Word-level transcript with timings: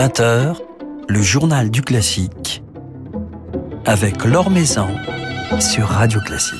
20h, 0.00 0.56
le 1.08 1.20
journal 1.20 1.70
du 1.70 1.82
classique 1.82 2.62
avec 3.84 4.24
Laure 4.24 4.48
Maison 4.48 4.88
sur 5.58 5.88
Radio 5.88 6.20
Classique. 6.22 6.56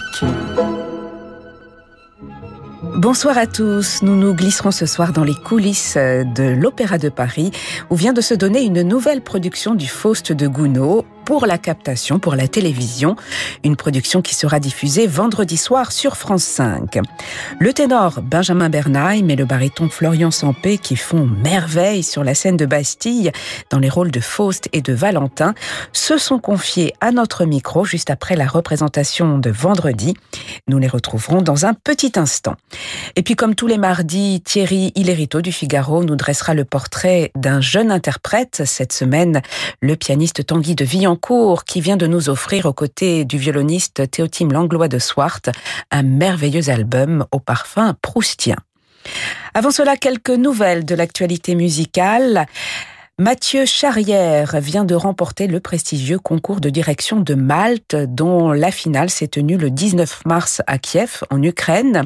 Bonsoir 2.96 3.38
à 3.38 3.46
tous. 3.46 4.03
Nous 4.03 4.14
nous 4.14 4.34
glisserons 4.34 4.72
ce 4.72 4.84
soir 4.84 5.15
dans 5.15 5.24
les 5.24 5.33
coulisses 5.34 5.97
de 5.97 6.54
l'Opéra 6.54 6.98
de 6.98 7.08
Paris 7.08 7.51
où 7.88 7.97
vient 7.97 8.12
de 8.12 8.21
se 8.21 8.34
donner 8.34 8.61
une 8.61 8.83
nouvelle 8.83 9.22
production 9.22 9.75
du 9.75 9.87
Faust 9.87 10.33
de 10.33 10.47
Gounod 10.47 11.07
pour 11.24 11.46
la 11.46 11.58
captation, 11.58 12.18
pour 12.18 12.34
la 12.34 12.48
télévision, 12.48 13.16
une 13.64 13.76
production 13.76 14.22
qui 14.22 14.34
sera 14.34 14.60
diffusée 14.60 15.06
vendredi 15.06 15.56
soir 15.56 15.92
sur 15.92 16.16
France 16.16 16.42
5. 16.42 16.98
Le 17.59 17.73
ténor 17.73 18.20
Benjamin 18.23 18.69
Bernheim 18.69 19.28
et 19.28 19.37
le 19.37 19.45
baryton 19.45 19.88
Florian 19.88 20.30
Sampé 20.30 20.78
qui 20.78 20.97
font 20.97 21.27
merveille 21.27 22.02
sur 22.02 22.25
la 22.25 22.34
scène 22.34 22.56
de 22.56 22.66
Bastille 22.66 23.33
dans 23.70 23.78
les 23.78 23.88
rôles 23.88 24.11
de 24.11 24.20
Faust 24.20 24.69
et 24.73 24.83
de 24.83 24.92
Valentin 24.92 25.55
se 25.92 26.19
sont 26.19 26.38
confiés 26.38 26.95
à 27.01 27.12
notre 27.12 27.45
micro 27.45 27.84
juste 27.84 28.11
après 28.11 28.37
la 28.37 28.47
représentation 28.47 29.39
de 29.39 29.50
vendredi. 29.50 30.14
Nous 30.69 30.78
les 30.78 30.89
retrouverons 30.89 31.42
dans 31.42 31.66
un 31.66 31.75
petit 31.75 32.12
instant. 32.16 32.56
Et 33.16 33.23
puis 33.23 33.37
comme 33.37 33.55
tous 33.55 33.66
les 33.66 33.78
mardis, 33.78 34.42
Thierry 34.45 34.92
Hillerito 34.95 35.41
du 35.41 35.52
Figaro 35.52 36.05
nous 36.05 36.16
dressera 36.16 36.55
le 36.55 36.64
portrait 36.64 37.30
d'un 37.34 37.61
jeune 37.61 37.91
interprète. 37.91 38.62
Cette 38.64 38.92
semaine, 38.92 39.42
le 39.80 39.97
pianiste 39.97 40.47
Tanguy 40.47 40.75
de 40.75 40.84
Qui 41.16 41.80
vient 41.80 41.96
de 41.96 42.06
nous 42.06 42.28
offrir 42.28 42.66
aux 42.66 42.73
côtés 42.73 43.24
du 43.24 43.38
violoniste 43.38 44.10
Théotime 44.10 44.52
Langlois 44.52 44.88
de 44.88 44.98
Swart 44.98 45.41
un 45.91 46.02
merveilleux 46.02 46.69
album 46.69 47.27
au 47.33 47.41
parfum 47.41 47.95
proustien. 48.00 48.56
Avant 49.55 49.70
cela, 49.70 49.96
quelques 49.96 50.30
nouvelles 50.30 50.84
de 50.84 50.95
l'actualité 50.95 51.55
musicale. 51.55 52.47
Mathieu 53.21 53.67
Charrière 53.67 54.59
vient 54.63 54.87
de 54.87 54.95
remporter 54.95 55.47
le 55.47 55.61
prestigieux 55.61 56.19
concours 56.19 56.59
de 56.59 56.71
direction 56.71 57.21
de 57.21 57.35
Malte, 57.35 57.95
dont 57.95 58.51
la 58.51 58.71
finale 58.71 59.11
s'est 59.11 59.29
tenue 59.29 59.59
le 59.59 59.69
19 59.69 60.23
mars 60.25 60.63
à 60.67 60.79
Kiev, 60.79 61.21
en 61.29 61.43
Ukraine. 61.43 62.05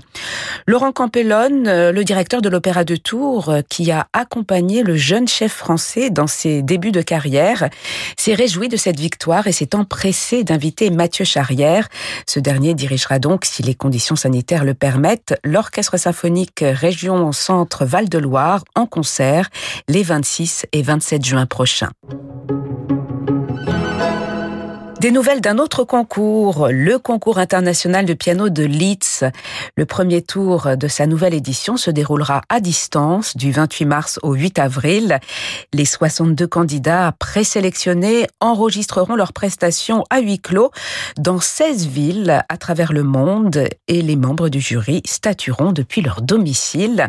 Laurent 0.67 0.91
Campellone, 0.91 1.91
le 1.93 2.03
directeur 2.03 2.43
de 2.43 2.49
l'Opéra 2.49 2.83
de 2.83 2.97
Tours, 2.97 3.55
qui 3.69 3.93
a 3.93 4.09
accompagné 4.13 4.83
le 4.83 4.97
jeune 4.97 5.29
chef 5.29 5.53
français 5.53 6.11
dans 6.11 6.27
ses 6.27 6.63
débuts 6.63 6.91
de 6.91 7.01
carrière, 7.01 7.69
s'est 8.17 8.35
réjoui 8.35 8.69
de 8.69 8.77
cette 8.77 8.99
victoire 8.99 9.47
et 9.47 9.53
s'est 9.53 9.77
empressé 9.77 10.43
d'inviter 10.43 10.91
Mathieu 10.91 11.25
Charrière. 11.25 11.89
Ce 12.27 12.41
dernier 12.41 12.75
dirigera 12.75 13.21
donc, 13.21 13.45
si 13.45 13.63
les 13.63 13.77
conditions 13.77 14.17
sanitaires 14.17 14.65
le 14.65 14.75
permettent, 14.75 15.39
l'Orchestre 15.45 15.97
symphonique 15.97 16.65
Région 16.65 17.31
Centre 17.31 17.85
Val-de-Loire 17.85 18.65
en 18.75 18.87
concert 18.87 19.49
les 19.87 20.03
26 20.03 20.67
et 20.73 20.83
27 20.83 21.04
7 21.05 21.23
juin 21.23 21.47
prochain. 21.47 21.89
Des 25.05 25.11
nouvelles 25.11 25.43
d'un 25.43 25.59
autre 25.59 25.85
concours, 25.85 26.69
le 26.71 26.99
concours 26.99 27.37
international 27.37 28.07
de 28.07 28.15
piano 28.15 28.49
de 28.49 28.63
Leeds. 28.63 29.31
Le 29.77 29.85
premier 29.85 30.23
tour 30.23 30.79
de 30.79 30.89
sa 30.89 31.07
nouvelle 31.07 31.35
édition 31.35 31.77
se 31.77 31.91
déroulera 31.91 32.41
à 32.49 32.59
distance 32.59 33.37
du 33.37 33.53
28 33.53 33.85
mars 33.85 34.19
au 34.23 34.33
8 34.33 34.59
avril. 34.61 35.19
Les 35.75 35.85
62 35.85 36.47
candidats 36.47 37.13
présélectionnés 37.19 38.27
enregistreront 38.41 39.15
leurs 39.15 39.35
prestations 39.35 40.05
à 40.09 40.21
huis 40.21 40.39
clos 40.39 40.71
dans 41.19 41.39
16 41.39 41.87
villes 41.87 42.43
à 42.49 42.57
travers 42.57 42.95
le 42.95 43.03
monde 43.03 43.69
et 43.89 44.01
les 44.01 44.17
membres 44.17 44.49
du 44.49 44.63
jury 44.63 45.03
statueront 45.05 45.73
depuis 45.73 46.01
leur 46.01 46.23
domicile. 46.23 47.09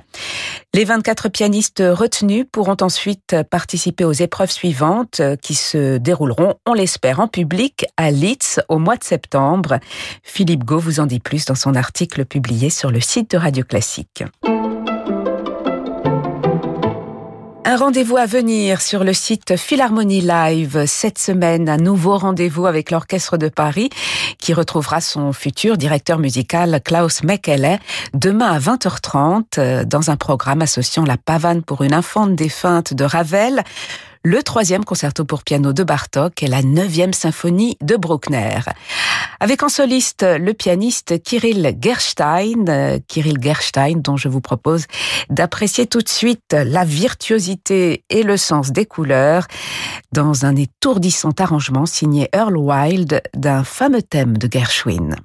Les 0.74 0.84
24 0.84 1.30
pianistes 1.30 1.82
retenus 1.82 2.46
pourront 2.52 2.76
ensuite 2.82 3.38
participer 3.50 4.04
aux 4.04 4.12
épreuves 4.12 4.52
suivantes 4.52 5.22
qui 5.42 5.54
se 5.56 5.96
dérouleront, 5.96 6.56
on 6.66 6.74
l'espère, 6.74 7.22
en 7.22 7.30
public 7.30 7.85
à 7.98 8.12
Leeds 8.12 8.62
au 8.70 8.80
mois 8.80 8.98
de 8.98 9.04
septembre. 9.04 9.80
Philippe 10.24 10.64
Gau 10.64 10.80
vous 10.80 11.00
en 11.00 11.06
dit 11.06 11.20
plus 11.20 11.46
dans 11.46 11.56
son 11.56 11.76
article 11.76 12.26
publié 12.26 12.70
sur 12.70 12.92
le 12.92 13.00
site 13.00 13.32
de 13.32 13.38
Radio 13.38 13.64
Classique. 13.64 14.24
Un 17.68 17.78
rendez-vous 17.78 18.16
à 18.16 18.26
venir 18.26 18.80
sur 18.80 19.04
le 19.04 19.12
site 19.12 19.58
Philharmonie 19.58 20.22
Live 20.22 20.86
cette 20.86 21.18
semaine, 21.18 21.68
un 21.68 21.76
nouveau 21.76 22.18
rendez-vous 22.18 22.68
avec 22.68 22.90
l'Orchestre 22.90 23.38
de 23.38 23.50
Paris 23.50 23.90
qui 24.38 24.54
retrouvera 24.54 25.02
son 25.02 25.34
futur 25.34 25.76
directeur 25.76 26.20
musical 26.20 26.80
Klaus 26.86 27.24
Mekele 27.24 27.80
demain 28.14 28.52
à 28.52 28.60
20h30 28.60 29.84
dans 29.84 30.10
un 30.10 30.16
programme 30.16 30.62
associant 30.62 31.04
la 31.04 31.18
pavane 31.18 31.64
pour 31.64 31.82
une 31.82 31.94
infante 31.94 32.36
défunte 32.36 32.94
de 32.94 33.04
Ravel, 33.04 33.64
le 34.26 34.42
troisième 34.42 34.84
concerto 34.84 35.24
pour 35.24 35.44
piano 35.44 35.72
de 35.72 35.84
Bartok 35.84 36.42
et 36.42 36.48
la 36.48 36.64
neuvième 36.64 37.14
symphonie 37.14 37.78
de 37.82 37.96
Bruckner. 37.96 38.60
Avec 39.40 39.62
en 39.62 39.70
soliste 39.70 40.24
le 40.24 40.54
pianiste 40.54 41.22
Kirill 41.22 41.78
Gerstein, 41.80 42.66
euh, 42.68 42.98
Kirill 43.08 43.38
Gerstein 43.40 44.02
dont 44.02 44.18
je 44.18 44.28
vous 44.28 44.42
propose 44.42 44.88
d'apprécier 45.30 45.86
tout 45.86 46.02
de 46.02 46.10
suite 46.10 46.54
la 46.54 46.86
virtuosité 46.86 48.04
et 48.10 48.24
le 48.24 48.38
sens 48.38 48.72
des 48.72 48.88
couleurs 48.88 49.46
dans 50.12 50.46
un 50.46 50.56
étourdissant 50.56 51.34
arrangement 51.38 51.86
signé 51.86 52.28
Earl 52.34 52.58
Wild 52.58 53.22
d'un 53.36 53.64
fameux 53.64 54.02
thème 54.02 54.40
de 54.40 54.50
Gershwin. 54.52 55.16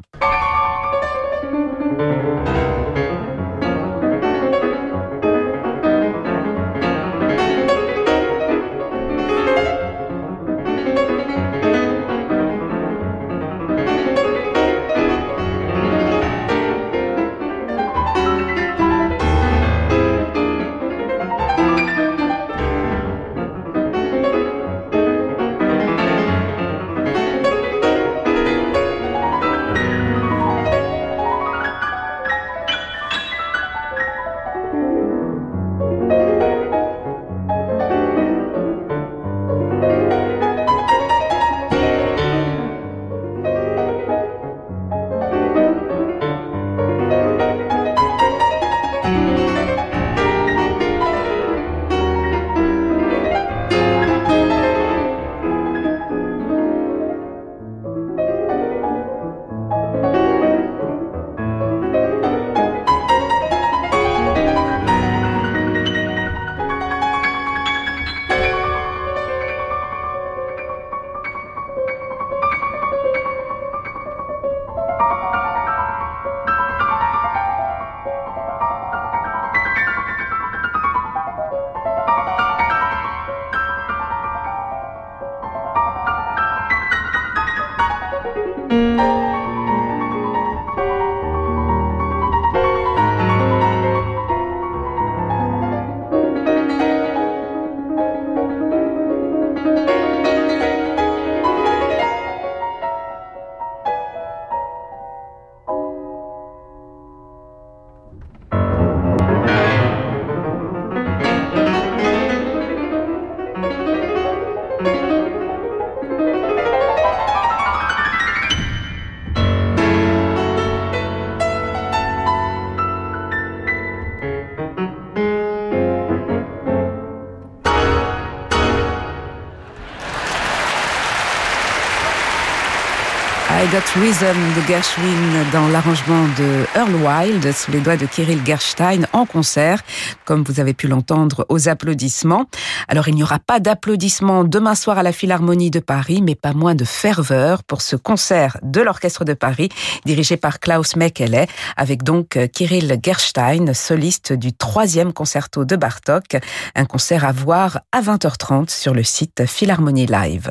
Got 133.71 134.01
Rhythm 134.01 134.37
de 134.57 134.67
Gershwin 134.67 135.45
dans 135.53 135.69
l'arrangement 135.69 136.25
de 136.37 136.67
Earl 136.75 136.93
Wild 136.97 137.53
sous 137.53 137.71
les 137.71 137.79
doigts 137.79 137.97
de 137.97 138.05
Kirill 138.05 138.45
Gerstein 138.45 139.07
en 139.13 139.27
concert, 139.27 139.83
comme 140.25 140.43
vous 140.43 140.59
avez 140.59 140.75
pu 140.75 140.89
l'entendre 140.89 141.47
aux 141.49 141.69
applaudissements. 141.69 142.47
Alors 142.89 143.07
il 143.07 143.15
n'y 143.15 143.23
aura 143.23 143.39
pas 143.39 143.61
d'applaudissements 143.61 144.43
demain 144.43 144.75
soir 144.75 144.99
à 144.99 145.05
la 145.05 145.13
Philharmonie 145.13 145.71
de 145.71 145.79
Paris, 145.79 146.21
mais 146.21 146.35
pas 146.35 146.53
moins 146.53 146.75
de 146.75 146.85
ferveur 146.85 147.63
pour 147.63 147.81
ce 147.81 147.95
concert 147.95 148.57
de 148.65 148.81
l'Orchestre 148.81 149.25
de 149.25 149.35
Paris 149.35 149.69
dirigé 150.05 150.37
par 150.37 150.59
Klaus 150.59 150.97
Mekele, 150.97 151.47
avec 151.77 152.03
donc 152.03 152.39
Kirill 152.53 152.99
Gerstein, 153.01 153.73
soliste 153.73 154.33
du 154.33 154.53
troisième 154.53 155.13
concerto 155.13 155.65
de 155.65 155.77
Bartok, 155.77 156.39
un 156.75 156.87
concert 156.87 157.25
à 157.25 157.31
voir 157.31 157.79
à 157.93 158.03
20h30 158.03 158.69
sur 158.69 158.95
le 158.95 159.05
site 159.05 159.47
Philharmonie 159.47 160.07
Live. 160.07 160.51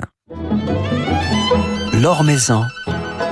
L'Or 2.02 2.24
Maison 2.24 2.64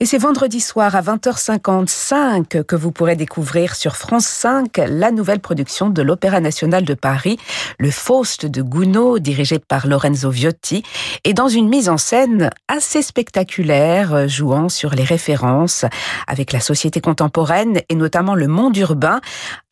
Et 0.00 0.06
c'est 0.06 0.18
vendredi 0.18 0.60
soir 0.60 0.94
à 0.94 1.02
20h55 1.02 2.62
que 2.62 2.76
vous 2.76 2.92
pourrez 2.92 3.16
découvrir 3.16 3.74
sur 3.74 3.96
France 3.96 4.26
5 4.26 4.80
la 4.86 5.10
nouvelle 5.10 5.40
production 5.40 5.90
de 5.90 6.02
l'Opéra 6.02 6.38
national 6.38 6.84
de 6.84 6.94
Paris, 6.94 7.36
Le 7.80 7.90
Faust 7.90 8.46
de 8.46 8.62
Gounod, 8.62 9.20
dirigé 9.20 9.58
par 9.58 9.88
Lorenzo 9.88 10.30
Viotti, 10.30 10.84
et 11.24 11.34
dans 11.34 11.48
une 11.48 11.68
mise 11.68 11.88
en 11.88 11.96
scène 11.96 12.50
assez 12.68 13.02
spectaculaire, 13.02 14.28
jouant 14.28 14.68
sur 14.68 14.90
les 14.90 15.02
références 15.02 15.84
avec 16.28 16.52
la 16.52 16.60
société 16.60 17.00
contemporaine 17.00 17.80
et 17.88 17.96
notamment 17.96 18.36
le 18.36 18.46
monde 18.46 18.76
urbain, 18.76 19.20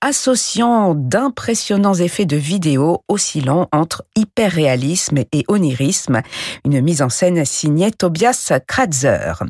associant 0.01 0.95
d'impressionnants 0.97 1.95
effets 1.95 2.27
de 2.27 2.37
vidéo 2.37 3.05
oscillant 3.07 3.69
entre 3.73 4.05
hyperréalisme 4.17 5.19
et 5.19 5.45
onirisme, 5.47 6.23
une 6.65 6.81
mise 6.81 7.03
en 7.03 7.11
scène 7.11 7.45
signée 7.45 7.93
Tobias 7.93 8.53
Kratzer. 8.67 9.45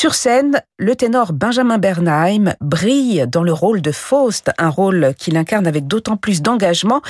Sur 0.00 0.14
scène, 0.14 0.62
le 0.78 0.96
ténor 0.96 1.34
Benjamin 1.34 1.76
Bernheim 1.76 2.54
brille 2.62 3.26
dans 3.30 3.42
le 3.42 3.52
rôle 3.52 3.82
de 3.82 3.92
Faust, 3.92 4.50
un 4.56 4.70
rôle 4.70 5.12
qu'il 5.18 5.36
incarne 5.36 5.66
avec 5.66 5.86
d'autant 5.86 6.16
plus 6.16 6.40
d'engagement 6.40 7.02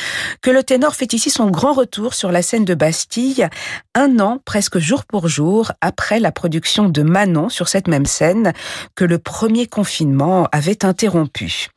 que 0.43 0.51
le 0.51 0.65
ténor 0.65 0.97
fait 0.97 1.13
ici 1.13 1.31
son 1.31 1.53
grand 1.53 1.73
retour 1.73 2.15
sur 2.15 2.33
la 2.33 2.43
scène 2.43 2.65
de 2.65 2.75
Bastille, 2.75 3.49
un 3.95 4.19
an 4.19 4.41
presque 4.45 4.79
jour 4.79 5.05
pour 5.05 5.29
jour 5.29 5.71
après 5.81 6.19
la 6.19 6.33
production 6.33 6.89
de 6.89 7.03
Manon 7.03 7.49
sur 7.49 7.69
cette 7.69 7.87
même 7.87 8.07
scène 8.07 8.53
que 8.97 9.05
le 9.05 9.21
premier 9.21 9.69
confinement 9.69 10.49
avait 10.51 10.85
interrompu. 10.85 11.69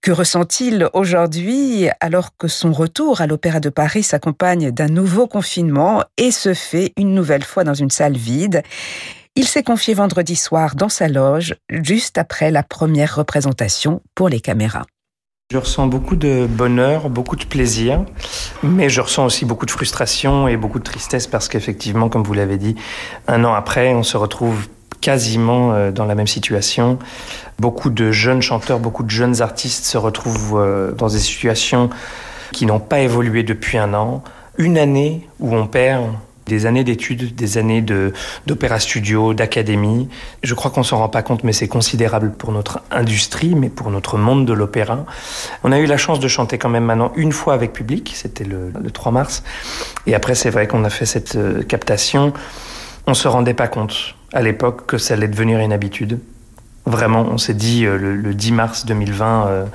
Que 0.00 0.12
ressent-il 0.12 0.88
aujourd'hui 0.94 1.88
alors 2.00 2.30
que 2.38 2.48
son 2.48 2.72
retour 2.72 3.20
à 3.20 3.26
l'Opéra 3.26 3.60
de 3.60 3.68
Paris 3.68 4.02
s'accompagne 4.02 4.70
d'un 4.70 4.88
nouveau 4.88 5.26
confinement 5.26 6.04
et 6.16 6.30
se 6.30 6.54
fait 6.54 6.94
une 6.96 7.12
nouvelle 7.12 7.44
fois 7.44 7.64
dans 7.64 7.74
une 7.74 7.90
salle 7.90 8.16
vide? 8.16 8.62
Il 9.36 9.44
s'est 9.44 9.62
confié 9.62 9.94
vendredi 9.94 10.36
soir 10.36 10.74
dans 10.74 10.88
sa 10.88 11.08
loge, 11.08 11.54
juste 11.70 12.18
après 12.18 12.50
la 12.50 12.62
première 12.62 13.16
représentation 13.16 14.02
pour 14.14 14.28
les 14.28 14.40
caméras. 14.40 14.84
Je 15.50 15.56
ressens 15.56 15.86
beaucoup 15.86 16.16
de 16.16 16.46
bonheur, 16.46 17.08
beaucoup 17.08 17.36
de 17.36 17.46
plaisir, 17.46 18.04
mais 18.62 18.90
je 18.90 19.00
ressens 19.00 19.24
aussi 19.24 19.46
beaucoup 19.46 19.64
de 19.64 19.70
frustration 19.70 20.46
et 20.46 20.58
beaucoup 20.58 20.78
de 20.78 20.84
tristesse 20.84 21.26
parce 21.26 21.48
qu'effectivement, 21.48 22.10
comme 22.10 22.22
vous 22.22 22.34
l'avez 22.34 22.58
dit, 22.58 22.74
un 23.28 23.44
an 23.44 23.54
après, 23.54 23.94
on 23.94 24.02
se 24.02 24.18
retrouve 24.18 24.68
quasiment 25.00 25.72
euh, 25.72 25.90
dans 25.90 26.04
la 26.04 26.14
même 26.14 26.26
situation. 26.26 26.98
Beaucoup 27.58 27.88
de 27.88 28.10
jeunes 28.10 28.42
chanteurs, 28.42 28.78
beaucoup 28.78 29.02
de 29.02 29.10
jeunes 29.10 29.40
artistes 29.40 29.86
se 29.86 29.96
retrouvent 29.96 30.60
euh, 30.60 30.92
dans 30.92 31.08
des 31.08 31.18
situations 31.18 31.88
qui 32.52 32.66
n'ont 32.66 32.80
pas 32.80 33.00
évolué 33.00 33.42
depuis 33.42 33.78
un 33.78 33.94
an. 33.94 34.22
Une 34.58 34.76
année 34.76 35.28
où 35.40 35.54
on 35.54 35.66
perd 35.66 36.10
des 36.48 36.66
années 36.66 36.82
d'études, 36.82 37.36
des 37.36 37.58
années 37.58 37.80
d'opéra 37.80 38.80
studio, 38.80 39.34
d'académie. 39.34 40.08
Je 40.42 40.54
crois 40.54 40.72
qu'on 40.72 40.82
s'en 40.82 40.98
rend 40.98 41.08
pas 41.08 41.22
compte, 41.22 41.44
mais 41.44 41.52
c'est 41.52 41.68
considérable 41.68 42.32
pour 42.32 42.50
notre 42.50 42.80
industrie, 42.90 43.54
mais 43.54 43.68
pour 43.68 43.90
notre 43.92 44.18
monde 44.18 44.44
de 44.44 44.52
l'opéra. 44.52 45.04
On 45.62 45.70
a 45.70 45.78
eu 45.78 45.86
la 45.86 45.96
chance 45.96 46.18
de 46.18 46.26
chanter 46.26 46.58
quand 46.58 46.68
même 46.68 46.84
maintenant 46.84 47.12
une 47.14 47.30
fois 47.30 47.54
avec 47.54 47.72
public, 47.72 48.12
c'était 48.16 48.44
le, 48.44 48.72
3 48.90 49.12
mars. 49.12 49.44
Et 50.06 50.14
après, 50.14 50.34
c'est 50.34 50.50
vrai 50.50 50.66
qu'on 50.66 50.82
a 50.84 50.90
fait 50.90 51.06
cette 51.06 51.36
euh, 51.36 51.62
captation. 51.62 52.32
On 53.06 53.14
se 53.14 53.28
rendait 53.28 53.54
pas 53.54 53.68
compte 53.68 54.14
à 54.32 54.42
l'époque 54.42 54.86
que 54.86 54.98
ça 54.98 55.14
allait 55.14 55.28
devenir 55.28 55.60
une 55.60 55.72
habitude. 55.72 56.18
Vraiment, 56.86 57.26
on 57.30 57.38
s'est 57.38 57.54
dit 57.54 57.84
euh, 57.84 57.98
le, 57.98 58.34
10 58.34 58.52
mars 58.52 58.86
2020. 58.86 59.46
Euh, 59.46 59.66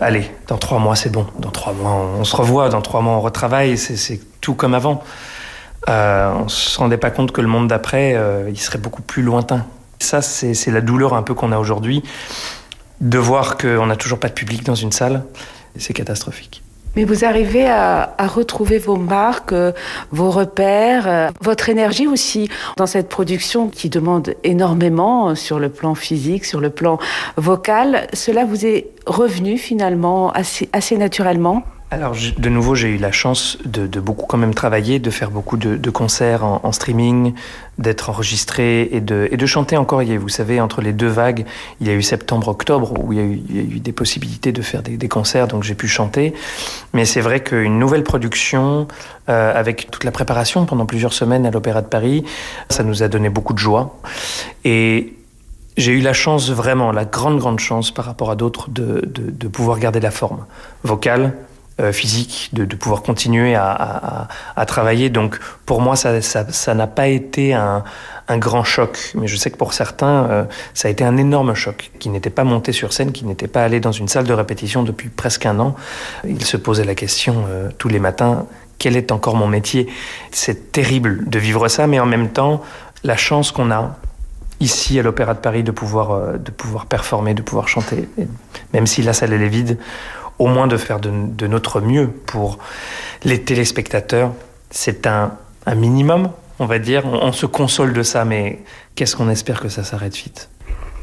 allez, 0.00 0.30
dans 0.48 0.58
trois 0.58 0.78
mois 0.78 0.96
c'est 0.96 1.10
bon. 1.10 1.26
Dans 1.38 1.50
trois 1.50 1.72
mois 1.72 1.92
on 1.92 2.24
se 2.24 2.36
revoit, 2.36 2.68
dans 2.68 2.82
trois 2.82 3.00
mois 3.00 3.14
on 3.14 3.20
retravaille, 3.20 3.78
c'est 3.78 4.20
tout 4.40 4.54
comme 4.54 4.74
avant 4.74 5.02
euh, 5.88 6.32
on 6.34 6.48
se 6.48 6.78
rendait 6.78 6.96
pas 6.96 7.10
compte 7.10 7.32
que 7.32 7.40
le 7.40 7.48
monde 7.48 7.68
d'après, 7.68 8.14
euh, 8.14 8.48
il 8.48 8.58
serait 8.58 8.78
beaucoup 8.78 9.02
plus 9.02 9.22
lointain. 9.22 9.64
Ça, 9.98 10.22
c'est 10.22 10.70
la 10.70 10.80
douleur 10.80 11.14
un 11.14 11.22
peu 11.22 11.34
qu'on 11.34 11.52
a 11.52 11.58
aujourd'hui, 11.58 12.02
de 13.00 13.18
voir 13.18 13.56
qu'on 13.56 13.86
n'a 13.86 13.96
toujours 13.96 14.18
pas 14.18 14.28
de 14.28 14.34
public 14.34 14.64
dans 14.64 14.74
une 14.74 14.92
salle. 14.92 15.24
C'est 15.78 15.94
catastrophique. 15.94 16.62
Mais 16.96 17.04
vous 17.04 17.24
arrivez 17.24 17.66
à, 17.68 18.14
retrouver 18.18 18.78
vos 18.78 18.96
marques, 18.96 19.52
euh, 19.52 19.72
vos 20.12 20.30
repères, 20.30 21.32
votre 21.40 21.68
énergie 21.68 22.06
aussi 22.06 22.48
dans 22.76 22.86
cette 22.86 23.08
production 23.08 23.68
qui 23.68 23.88
demande 23.88 24.34
énormément 24.44 25.34
sur 25.34 25.58
le 25.58 25.70
plan 25.70 25.94
physique, 25.94 26.44
sur 26.44 26.60
le 26.60 26.70
plan 26.70 26.98
vocal. 27.36 28.06
Cela 28.12 28.44
vous 28.44 28.64
est 28.64 28.90
revenu 29.06 29.58
finalement 29.58 30.32
assez 30.32 30.96
naturellement? 30.96 31.64
Alors, 31.94 32.16
de 32.36 32.48
nouveau, 32.48 32.74
j'ai 32.74 32.88
eu 32.88 32.96
la 32.96 33.12
chance 33.12 33.56
de, 33.64 34.00
beaucoup 34.00 34.26
quand 34.26 34.36
même 34.36 34.52
travailler, 34.52 34.98
de 34.98 35.10
faire 35.10 35.30
beaucoup 35.30 35.56
de, 35.56 35.90
concerts 35.90 36.44
en, 36.44 36.72
streaming, 36.72 37.34
d'être 37.78 38.10
enregistré 38.10 38.88
et 38.90 39.00
de, 39.00 39.46
chanter 39.46 39.76
encore. 39.76 40.02
Vous 40.02 40.28
savez, 40.28 40.60
entre 40.60 40.80
les 40.80 40.92
deux 40.92 41.08
vagues, 41.08 41.44
il 41.80 41.86
y 41.86 41.90
a 41.90 41.94
eu 41.94 42.02
septembre-octobre 42.02 42.94
où 43.00 43.12
il 43.12 43.18
y, 43.18 43.22
a 43.22 43.62
eu, 43.62 43.78
des 43.78 43.92
possibilités 43.92 44.50
de 44.50 44.60
faire 44.60 44.82
des, 44.82 45.08
concerts, 45.08 45.46
donc 45.46 45.62
j'ai 45.62 45.76
pu 45.76 45.86
chanter. 45.86 46.34
Mais 46.94 47.04
c'est 47.04 47.20
vrai 47.20 47.40
qu'une 47.40 47.78
nouvelle 47.78 48.02
production, 48.02 48.88
euh, 49.28 49.52
avec 49.54 49.88
toute 49.92 50.02
la 50.02 50.10
préparation 50.10 50.66
pendant 50.66 50.86
plusieurs 50.86 51.12
semaines 51.12 51.46
à 51.46 51.52
l'Opéra 51.52 51.80
de 51.80 51.86
Paris, 51.86 52.24
ça 52.70 52.82
nous 52.82 53.04
a 53.04 53.08
donné 53.08 53.28
beaucoup 53.28 53.52
de 53.52 53.58
joie. 53.58 54.00
Et 54.64 55.14
j'ai 55.76 55.92
eu 55.92 56.00
la 56.00 56.12
chance, 56.12 56.50
vraiment, 56.50 56.90
la 56.90 57.04
grande, 57.04 57.38
grande 57.38 57.60
chance 57.60 57.92
par 57.92 58.04
rapport 58.04 58.32
à 58.32 58.36
d'autres, 58.36 58.68
de, 58.70 59.48
pouvoir 59.48 59.78
garder 59.78 60.00
la 60.00 60.10
forme 60.10 60.44
vocale, 60.82 61.34
physique, 61.92 62.50
de, 62.52 62.64
pouvoir 62.76 63.02
continuer 63.02 63.56
à, 63.56 64.28
travailler. 64.66 65.10
Donc 65.10 65.38
pour 65.66 65.80
moi, 65.80 65.96
ça 65.96 66.74
n'a 66.74 66.86
pas 66.86 67.08
été 67.08 67.52
un, 67.52 67.82
grand 68.38 68.64
choc, 68.64 69.12
mais 69.14 69.26
je 69.26 69.36
sais 69.36 69.50
que 69.50 69.56
pour 69.56 69.72
certains, 69.74 70.24
euh, 70.30 70.44
ça 70.72 70.88
a 70.88 70.90
été 70.90 71.04
un 71.04 71.16
énorme 71.16 71.54
choc, 71.54 71.90
qui 71.98 72.08
n'était 72.08 72.30
pas 72.30 72.44
monté 72.44 72.72
sur 72.72 72.92
scène, 72.92 73.12
qui 73.12 73.24
n'était 73.24 73.48
pas 73.48 73.64
allé 73.64 73.80
dans 73.80 73.92
une 73.92 74.08
salle 74.08 74.24
de 74.24 74.32
répétition 74.32 74.82
depuis 74.82 75.08
presque 75.08 75.46
un 75.46 75.58
an. 75.58 75.74
Ils 76.26 76.44
se 76.44 76.56
posaient 76.56 76.84
la 76.84 76.94
question 76.94 77.44
euh, 77.48 77.70
tous 77.76 77.88
les 77.88 77.98
matins, 77.98 78.46
quel 78.78 78.96
est 78.96 79.12
encore 79.12 79.36
mon 79.36 79.48
métier? 79.48 79.88
C'est 80.30 80.72
terrible 80.72 81.28
de 81.28 81.38
vivre 81.38 81.68
ça, 81.68 81.86
mais 81.86 82.00
en 82.00 82.06
même 82.06 82.30
temps, 82.30 82.62
la 83.02 83.16
chance 83.16 83.50
qu'on 83.50 83.70
a 83.70 83.96
ici 84.60 84.98
à 84.98 85.02
l'Opéra 85.02 85.34
de 85.34 85.40
Paris 85.40 85.62
de 85.64 85.72
pouvoir, 85.72 86.38
de 86.38 86.50
pouvoir 86.50 86.86
performer, 86.86 87.34
de 87.34 87.42
pouvoir 87.42 87.68
chanter, 87.68 88.08
même 88.72 88.86
si 88.86 89.02
la 89.02 89.12
salle 89.12 89.32
elle 89.32 89.42
est 89.42 89.48
vide, 89.48 89.76
au 90.38 90.46
moins 90.46 90.66
de 90.66 90.76
faire 90.76 91.00
de, 91.00 91.46
notre 91.46 91.80
mieux 91.80 92.08
pour 92.08 92.58
les 93.24 93.42
téléspectateurs. 93.42 94.32
C'est 94.70 95.06
un, 95.06 95.32
minimum, 95.74 96.30
on 96.58 96.66
va 96.66 96.78
dire. 96.78 97.06
On, 97.06 97.32
se 97.32 97.46
console 97.46 97.92
de 97.92 98.02
ça, 98.02 98.24
mais 98.24 98.60
qu'est-ce 98.94 99.16
qu'on 99.16 99.28
espère 99.28 99.60
que 99.60 99.68
ça 99.68 99.84
s'arrête 99.84 100.16
vite? 100.16 100.48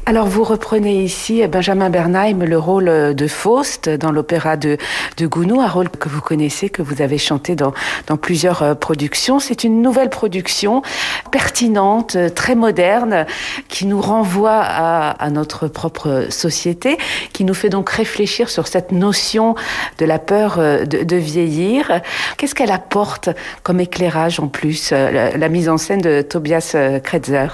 Alors 0.04 0.26
vous 0.26 0.42
reprenez 0.42 1.04
ici 1.04 1.46
Benjamin 1.46 1.88
Bernheim 1.88 2.44
le 2.44 2.58
rôle 2.58 3.14
de 3.14 3.26
Faust 3.28 3.88
dans 3.88 4.10
l'opéra 4.10 4.56
de, 4.56 4.76
de 5.16 5.26
Gounod, 5.28 5.60
un 5.60 5.68
rôle 5.68 5.88
que 5.90 6.08
vous 6.08 6.20
connaissez, 6.20 6.70
que 6.70 6.82
vous 6.82 7.02
avez 7.02 7.18
chanté 7.18 7.54
dans, 7.54 7.72
plusieurs 8.20 8.62
euh, 8.62 8.74
productions. 8.74 9.38
C'est 9.38 9.62
une 9.62 9.80
nouvelle 9.80 10.10
production 10.10 10.82
pertinente, 11.30 12.16
très 12.34 12.56
moderne, 12.56 13.26
qui 13.68 13.86
nous 13.86 14.00
renvoie 14.00 14.60
à, 14.60 15.30
notre 15.30 15.68
propre 15.68 16.26
société, 16.30 16.98
qui 17.32 17.44
nous 17.44 17.54
fait 17.54 17.70
donc 17.70 17.88
réfléchir 17.88 18.50
sur 18.50 18.66
cette 18.66 18.90
notion 18.90 19.54
de 19.98 20.04
la 20.04 20.18
peur 20.18 20.56
euh, 20.58 20.84
de, 20.84 21.16
vieillir. 21.16 22.00
Qu'est-ce 22.36 22.56
qu'elle 22.56 22.72
apporte 22.72 23.30
comme 23.62 23.78
éclairage 23.78 24.40
en 24.40 24.48
plus, 24.48 24.90
euh, 24.92 25.10
la, 25.12 25.36
la 25.36 25.48
mise 25.48 25.68
en 25.68 25.78
scène 25.78 26.00
de 26.00 26.22
Tobias 26.22 26.74
Kretzer? 27.04 27.46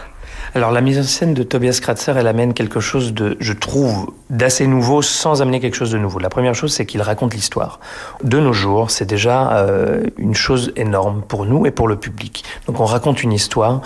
Alors 0.55 0.71
la 0.71 0.81
mise 0.81 0.99
en 0.99 1.03
scène 1.03 1.35
de 1.35 1.43
Tobias 1.43 1.79
Kratzer, 1.81 2.17
elle 2.17 2.27
amène 2.27 2.55
quelque 2.55 2.81
chose 2.81 3.13
de, 3.13 3.37
je 3.41 3.53
trouve, 3.53 4.13
d'assez 4.31 4.67
nouveau 4.67 5.03
sans 5.03 5.43
amener 5.43 5.61
quelque 5.61 5.77
chose 5.77 5.91
de 5.91 5.99
nouveau. 5.99 6.19
La 6.19 6.31
première 6.31 6.55
chose, 6.55 6.73
c'est 6.73 6.87
qu'il 6.87 7.03
raconte 7.03 7.35
l'histoire. 7.35 7.81
De 8.23 8.39
nos 8.39 8.53
jours, 8.53 8.91
c'est 8.91 9.05
déjà 9.05 9.53
euh, 9.59 10.05
une 10.17 10.35
chose 10.35 10.73
énorme 10.77 11.23
pour 11.27 11.47
nous 11.47 11.67
et 11.67 11.71
pour 11.71 11.89
le 11.89 11.97
public. 11.97 12.45
Donc 12.67 12.81
on 12.81 12.85
raconte 12.85 13.23
une 13.23 13.33
histoire. 13.33 13.83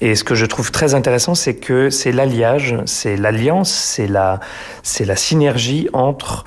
Et 0.00 0.14
ce 0.14 0.24
que 0.24 0.34
je 0.34 0.46
trouve 0.46 0.70
très 0.70 0.94
intéressant, 0.94 1.34
c'est 1.34 1.56
que 1.56 1.90
c'est 1.90 2.12
l'alliage, 2.12 2.76
c'est 2.86 3.16
l'alliance, 3.16 3.70
c'est 3.70 4.08
la, 4.08 4.40
c'est 4.82 5.04
la 5.04 5.16
synergie 5.16 5.88
entre 5.92 6.44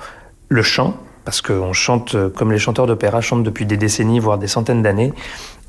le 0.48 0.62
chant, 0.62 0.94
parce 1.24 1.42
qu'on 1.42 1.72
chante 1.72 2.16
comme 2.34 2.50
les 2.50 2.58
chanteurs 2.58 2.86
d'opéra 2.86 3.20
chantent 3.20 3.44
depuis 3.44 3.66
des 3.66 3.76
décennies, 3.76 4.18
voire 4.18 4.38
des 4.38 4.48
centaines 4.48 4.82
d'années, 4.82 5.12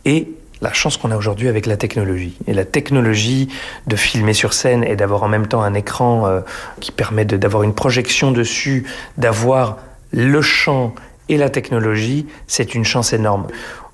et 0.05 0.29
la 0.61 0.71
chance 0.73 0.97
qu'on 0.97 1.11
a 1.11 1.17
aujourd'hui 1.17 1.47
avec 1.47 1.65
la 1.65 1.75
technologie. 1.75 2.37
Et 2.47 2.53
la 2.53 2.65
technologie 2.65 3.49
de 3.87 3.95
filmer 3.95 4.33
sur 4.33 4.53
scène 4.53 4.83
et 4.83 4.95
d'avoir 4.95 5.23
en 5.23 5.27
même 5.27 5.47
temps 5.47 5.63
un 5.63 5.73
écran 5.73 6.27
euh, 6.27 6.41
qui 6.79 6.91
permet 6.91 7.25
d'avoir 7.25 7.63
une 7.63 7.73
projection 7.73 8.31
dessus, 8.31 8.85
d'avoir 9.17 9.77
le 10.11 10.41
chant 10.41 10.93
et 11.29 11.37
la 11.37 11.49
technologie, 11.49 12.27
c'est 12.47 12.75
une 12.75 12.85
chance 12.85 13.13
énorme. 13.13 13.47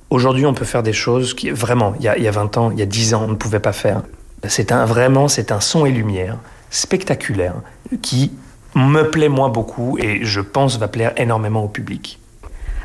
Aujourd'hui, 0.10 0.46
on 0.46 0.54
peut 0.54 0.66
faire 0.66 0.84
des 0.84 0.94
choses 0.94 1.34
qui, 1.34 1.50
vraiment, 1.50 1.94
il 2.00 2.06
y, 2.06 2.08
a, 2.08 2.18
il 2.18 2.24
y 2.24 2.28
a 2.28 2.32
20 2.32 2.58
ans, 2.58 2.72
il 2.72 2.80
y 2.80 2.82
a 2.82 2.86
10 2.86 3.14
ans, 3.14 3.26
on 3.28 3.32
ne 3.32 3.36
pouvait 3.36 3.60
pas 3.60 3.74
faire. 3.74 4.02
C'est 4.48 4.72
un, 4.72 4.86
vraiment, 4.86 5.28
c'est 5.28 5.52
un 5.52 5.60
son 5.60 5.86
et 5.86 5.92
lumière 5.92 6.38
spectaculaire 6.70 7.56
qui 8.02 8.32
me 8.76 9.04
plaît 9.04 9.30
moi 9.30 9.50
beaucoup 9.50 9.98
et 9.98 10.20
je 10.24 10.42
pense 10.42 10.78
va 10.78 10.88
plaire 10.88 11.14
énormément 11.18 11.64
au 11.64 11.68
public. 11.68 12.20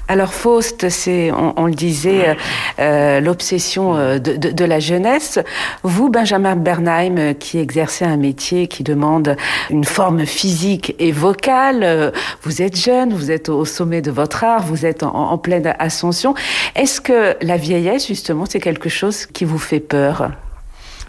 Alors 0.08 0.34
Faust, 0.34 0.88
c'est, 0.88 1.30
on, 1.32 1.66
le 1.66 1.74
disait, 1.74 2.28
euh, 2.28 2.34
euh, 2.80 3.20
l'obsession 3.20 3.96
euh, 3.96 4.18
de, 4.18 4.64
la 4.64 4.80
jeunesse. 4.80 5.38
Vous, 5.84 6.10
Benjamin 6.10 6.56
Bernheim, 6.56 7.34
qui 7.34 7.58
exercez 7.58 8.04
un 8.04 8.16
métier 8.16 8.66
qui 8.66 8.82
demande 8.82 9.36
une 9.70 9.84
forme 9.84 10.26
physique 10.26 10.94
et 10.98 11.12
vocale, 11.12 12.12
vous 12.42 12.62
êtes 12.62 12.76
jeune, 12.76 13.12
vous 13.12 13.30
êtes 13.30 13.48
au 13.48 13.64
sommet 13.64 14.02
de 14.02 14.10
votre 14.10 14.44
art, 14.44 14.62
vous 14.62 14.86
êtes 14.86 15.02
en, 15.02 15.38
pleine 15.38 15.74
ascension. 15.78 16.34
Est-ce 16.74 17.00
que 17.00 17.36
la 17.40 17.56
vieillesse, 17.56 18.06
justement, 18.06 18.44
c'est 18.46 18.60
quelque 18.60 18.88
chose 18.88 19.26
qui 19.26 19.44
vous 19.44 19.58
fait 19.58 19.80
peur? 19.80 20.30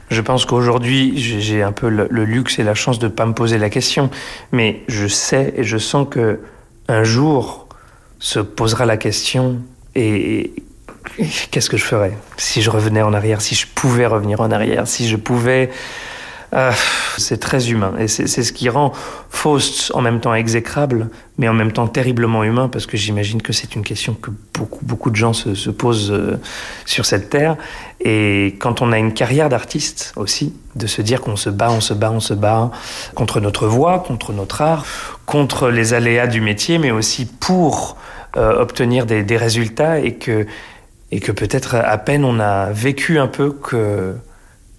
Je 0.10 0.22
pense 0.22 0.46
qu'aujourd'hui, 0.46 1.14
j'ai 1.18 1.64
un 1.64 1.72
peu 1.72 1.90
le, 1.90 2.08
luxe 2.24 2.60
et 2.60 2.64
la 2.64 2.76
chance 2.76 3.00
de 3.00 3.08
ne 3.08 3.12
pas 3.12 3.26
me 3.26 3.34
poser 3.34 3.58
la 3.58 3.70
question, 3.70 4.10
mais 4.52 4.82
je 4.88 5.08
sais 5.08 5.54
et 5.58 5.64
je 5.64 5.78
sens 5.78 6.08
que 6.10 6.40
un 6.88 7.04
jour, 7.04 7.63
se 8.24 8.40
posera 8.40 8.86
la 8.86 8.96
question 8.96 9.58
et, 9.96 10.54
qu'est-ce 11.52 11.70
que 11.70 11.76
je 11.76 11.84
ferais 11.84 12.18
si 12.38 12.62
je 12.62 12.70
revenais 12.70 13.02
en 13.02 13.14
arrière, 13.14 13.42
si 13.42 13.54
je 13.54 13.68
pouvais 13.68 14.06
revenir 14.06 14.40
en 14.40 14.50
arrière, 14.50 14.88
si 14.88 15.08
je 15.08 15.18
pouvais... 15.18 15.70
Euh, 16.54 16.72
c'est 17.18 17.40
très 17.40 17.72
humain 17.72 17.96
et 17.98 18.08
c'est 18.08 18.28
ce 18.28 18.54
qui 18.54 18.70
rend 18.70 18.94
Faust 19.32 19.92
en 19.96 20.02
même 20.02 20.20
temps 20.20 20.36
exécrable, 20.36 21.10
mais 21.40 21.48
en 21.50 21.54
même 21.54 21.72
temps 21.72 21.88
terriblement 21.88 22.44
humain, 22.44 22.70
parce 22.70 22.86
que 22.86 22.96
j'imagine 22.96 23.42
que 23.42 23.52
c'est 23.52 23.76
une 23.76 23.84
question 23.84 24.14
que 24.14 24.30
beaucoup, 24.54 24.86
beaucoup 24.86 25.10
de 25.10 25.16
gens 25.16 25.34
se, 25.34 25.56
se 25.56 25.72
posent 25.72 26.12
euh, 26.12 26.40
sur 26.86 27.08
cette 27.08 27.32
terre. 27.32 27.58
Et 28.02 28.56
quand 28.60 28.84
on 28.84 28.92
a 28.92 29.00
une 29.00 29.14
carrière 29.14 29.50
d'artiste 29.50 30.14
aussi, 30.16 30.54
de 30.76 30.86
se 30.86 31.02
dire 31.02 31.22
qu'on 31.22 31.36
se 31.36 31.50
bat, 31.50 31.72
on 31.72 31.82
se 31.82 31.96
bat, 31.96 32.12
on 32.12 32.20
se 32.20 32.36
bat 32.36 32.70
contre 33.16 33.40
notre 33.40 33.68
voix, 33.68 34.00
contre 34.00 34.32
notre 34.32 34.62
art, 34.62 34.86
contre 35.26 35.70
les 35.70 35.96
aléas 35.96 36.28
du 36.28 36.40
métier, 36.40 36.78
mais 36.78 36.92
aussi 36.92 37.26
pour 37.26 37.98
euh, 38.38 38.60
obtenir 38.60 39.06
des, 39.06 39.24
des, 39.24 39.38
résultats 39.38 40.00
et 40.00 40.16
que, 40.16 40.46
et 41.12 41.20
que 41.20 41.32
peut-être 41.32 41.76
à 41.76 41.98
peine 41.98 42.26
on 42.26 42.40
a 42.40 42.72
vécu 42.72 43.20
un 43.20 43.28
peu 43.28 43.52
que, 43.52 44.16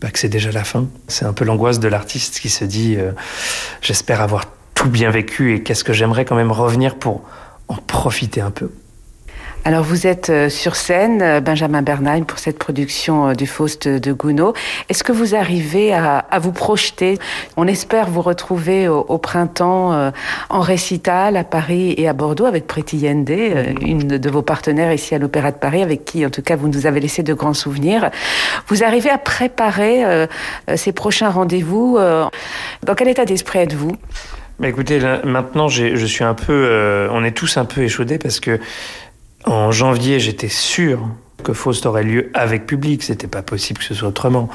bah, 0.00 0.10
que 0.10 0.18
c'est 0.18 0.28
déjà 0.28 0.50
la 0.50 0.64
fin. 0.64 0.86
C'est 1.08 1.24
un 1.24 1.32
peu 1.32 1.44
l'angoisse 1.44 1.80
de 1.80 1.88
l'artiste 1.88 2.40
qui 2.40 2.48
se 2.48 2.64
dit 2.64 2.96
euh, 2.98 3.12
j'espère 3.80 4.20
avoir 4.20 4.46
tout 4.74 4.88
bien 4.88 5.10
vécu 5.10 5.54
et 5.54 5.62
qu'est-ce 5.62 5.84
que 5.84 5.92
j'aimerais 5.92 6.24
quand 6.24 6.36
même 6.36 6.52
revenir 6.52 6.96
pour 6.96 7.22
en 7.68 7.76
profiter 7.76 8.40
un 8.40 8.50
peu. 8.50 8.70
Alors 9.66 9.82
vous 9.82 10.06
êtes 10.06 10.28
euh, 10.28 10.50
sur 10.50 10.76
scène, 10.76 11.22
euh, 11.22 11.40
Benjamin 11.40 11.80
Bernheim, 11.80 12.24
pour 12.24 12.38
cette 12.38 12.58
production 12.58 13.28
euh, 13.28 13.32
du 13.32 13.46
Faust 13.46 13.88
de 13.88 14.12
Gounod. 14.12 14.54
Est-ce 14.90 15.02
que 15.02 15.10
vous 15.10 15.34
arrivez 15.34 15.94
à, 15.94 16.26
vous 16.38 16.52
projeter? 16.52 17.18
On 17.56 17.66
espère 17.66 18.10
vous 18.10 18.20
retrouver 18.20 18.88
au, 18.88 19.16
printemps 19.16 20.12
en 20.50 20.60
récital 20.60 21.36
à 21.36 21.44
Paris 21.44 21.94
et 21.96 22.08
à 22.08 22.12
Bordeaux 22.12 22.44
avec 22.44 22.66
Pretty 22.66 22.98
Yende, 22.98 23.30
une 23.80 24.18
de 24.18 24.30
vos 24.30 24.42
partenaires 24.42 24.92
ici 24.92 25.14
à 25.14 25.18
l'Opéra 25.18 25.50
de 25.50 25.56
Paris, 25.56 25.82
avec 25.82 26.04
qui 26.04 26.26
en 26.26 26.30
tout 26.30 26.42
cas 26.42 26.56
vous 26.56 26.68
nous 26.68 26.86
avez 26.86 27.00
laissé 27.00 27.22
de 27.22 27.32
grands 27.32 27.54
souvenirs. 27.54 28.10
Vous 28.66 28.84
arrivez 28.84 29.10
à 29.10 29.18
préparer 29.18 30.26
ces 30.74 30.92
prochains 30.92 31.30
rendez-vous. 31.30 31.98
Dans 31.98 32.94
quel 32.94 33.08
état 33.08 33.24
d'esprit 33.24 33.60
êtes-vous? 33.60 33.92
Bah 34.58 34.68
écoutez, 34.68 35.00
maintenant 35.24 35.68
je 35.68 36.06
suis 36.06 36.24
un 36.24 36.34
peu, 36.34 37.08
on 37.10 37.24
est 37.24 37.36
tous 37.36 37.56
un 37.56 37.64
peu 37.64 37.82
échaudés 37.82 38.18
parce 38.18 38.40
que 38.40 38.58
en 39.46 39.70
janvier, 39.72 40.20
j'étais 40.20 40.48
sûr 40.48 41.08
que 41.42 41.52
Faust 41.52 41.86
aurait 41.86 42.04
lieu 42.04 42.30
avec 42.34 42.66
public. 42.66 43.02
C'était 43.02 43.26
pas 43.26 43.42
possible 43.42 43.78
que 43.78 43.84
ce 43.84 43.94
soit 43.94 44.08
autrement. 44.08 44.48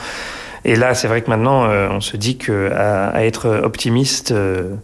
Et 0.65 0.75
là, 0.75 0.93
c'est 0.93 1.07
vrai 1.07 1.21
que 1.21 1.29
maintenant, 1.29 1.65
euh, 1.65 1.87
on 1.89 2.01
se 2.01 2.17
dit 2.17 2.37
que 2.37 2.69
à, 2.73 3.23
être 3.23 3.61
optimiste, 3.63 4.31
euh, 4.31 4.75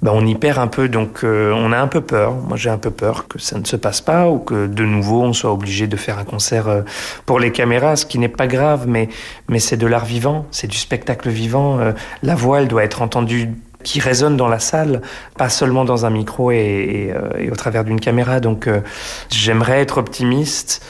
ben, 0.00 0.12
on 0.14 0.24
y 0.24 0.34
perd 0.34 0.58
un 0.58 0.68
peu. 0.68 0.88
Donc, 0.88 1.22
euh, 1.22 1.52
on 1.54 1.70
a 1.72 1.78
un 1.78 1.86
peu 1.86 2.00
peur. 2.00 2.34
Moi, 2.34 2.56
j'ai 2.56 2.70
un 2.70 2.78
peu 2.78 2.90
peur 2.90 3.28
que 3.28 3.38
ça 3.38 3.58
ne 3.58 3.64
se 3.64 3.76
passe 3.76 4.00
pas 4.00 4.28
ou 4.28 4.38
que 4.38 4.66
de 4.66 4.84
nouveau, 4.84 5.22
on 5.22 5.34
soit 5.34 5.52
obligé 5.52 5.86
de 5.86 5.96
faire 5.96 6.18
un 6.18 6.24
concert 6.24 6.84
pour 7.26 7.38
les 7.40 7.52
caméras, 7.52 7.96
ce 7.96 8.06
qui 8.06 8.18
n'est 8.18 8.28
pas 8.28 8.46
grave, 8.46 8.86
mais 8.88 9.08
mais 9.48 9.58
c'est 9.58 9.76
de 9.76 9.86
l'art 9.86 10.06
vivant, 10.06 10.46
c'est 10.50 10.66
du 10.66 10.78
spectacle 10.78 11.28
vivant. 11.28 11.78
la 12.22 12.34
voix, 12.34 12.62
elle 12.62 12.68
doit 12.68 12.84
être 12.84 13.02
entendue 13.02 13.50
qui 13.84 14.00
résonne 14.00 14.36
dans 14.36 14.48
la 14.48 14.58
salle, 14.58 15.02
pas 15.36 15.48
seulement 15.48 15.84
dans 15.84 16.04
un 16.04 16.10
micro 16.10 16.50
et, 16.50 17.12
euh, 17.14 17.50
au 17.50 17.56
travers 17.56 17.84
d'une 17.84 18.00
caméra. 18.00 18.40
Donc 18.40 18.66
euh, 18.66 18.80
j'aimerais 19.30 19.80
être 19.80 19.98
optimiste 19.98 20.84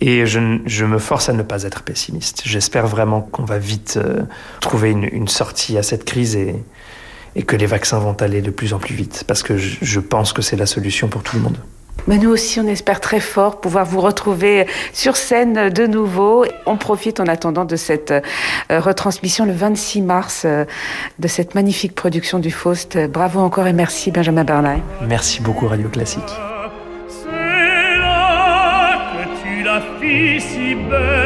et 0.00 0.26
je, 0.26 0.38
me 0.84 0.98
force 0.98 1.28
à 1.28 1.32
ne 1.32 1.42
pas 1.42 1.64
être 1.64 1.82
pessimiste. 1.82 2.42
J'espère 2.44 2.86
vraiment 2.86 3.20
qu'on 3.20 3.44
va 3.44 3.58
vite 3.58 3.98
euh, 4.02 4.22
trouver 4.60 4.90
une, 4.90 5.28
sortie 5.28 5.76
à 5.76 5.82
cette 5.82 6.04
crise 6.04 6.36
et, 6.36 6.54
et 7.36 7.42
que 7.42 7.56
les 7.56 7.66
vaccins 7.66 7.98
vont 7.98 8.14
aller 8.14 8.40
de 8.40 8.50
plus 8.50 8.72
en 8.72 8.78
plus 8.78 8.94
vite 8.94 9.24
parce 9.26 9.42
que 9.42 9.58
je 9.58 10.00
pense 10.00 10.32
que 10.32 10.40
c'est 10.40 10.56
la 10.56 10.66
solution 10.66 11.08
pour 11.08 11.22
tout 11.22 11.36
le 11.36 11.42
monde. 11.42 11.58
Mais 12.06 12.18
nous 12.18 12.30
aussi, 12.30 12.60
on 12.60 12.66
espère 12.66 13.00
très 13.00 13.20
fort 13.20 13.60
pouvoir 13.60 13.84
vous 13.84 14.00
retrouver 14.00 14.66
sur 14.92 15.16
scène 15.16 15.68
de 15.70 15.86
nouveau. 15.86 16.44
On 16.66 16.76
profite 16.76 17.20
en 17.20 17.26
attendant 17.26 17.64
de 17.64 17.76
cette 17.76 18.10
euh, 18.10 18.20
retransmission 18.80 19.44
le 19.44 19.52
26 19.52 20.02
mars 20.02 20.42
euh, 20.44 20.64
de 21.18 21.28
cette 21.28 21.54
magnifique 21.54 21.94
production 21.94 22.38
du 22.38 22.50
Faust. 22.50 22.98
Bravo 23.08 23.40
encore 23.40 23.66
et 23.66 23.72
merci 23.72 24.10
Benjamin 24.10 24.44
Bernay. 24.44 24.82
Merci 25.06 25.40
beaucoup 25.40 25.66
Radio 25.66 25.88
Classique. 25.88 26.22
C'est 27.08 27.98
là 27.98 28.98
que 29.12 29.42
tu 29.42 29.62
l'as 29.62 30.40
si 30.40 30.74
belle. 30.74 31.19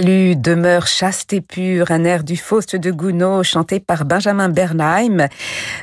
Salut, 0.00 0.34
demeure 0.34 0.86
chaste 0.86 1.34
et 1.34 1.42
pure, 1.42 1.90
un 1.90 2.04
air 2.04 2.24
du 2.24 2.38
Faust 2.38 2.74
de 2.74 2.90
Gounod 2.90 3.42
chanté 3.42 3.80
par 3.80 4.06
Benjamin 4.06 4.48
Bernheim 4.48 5.28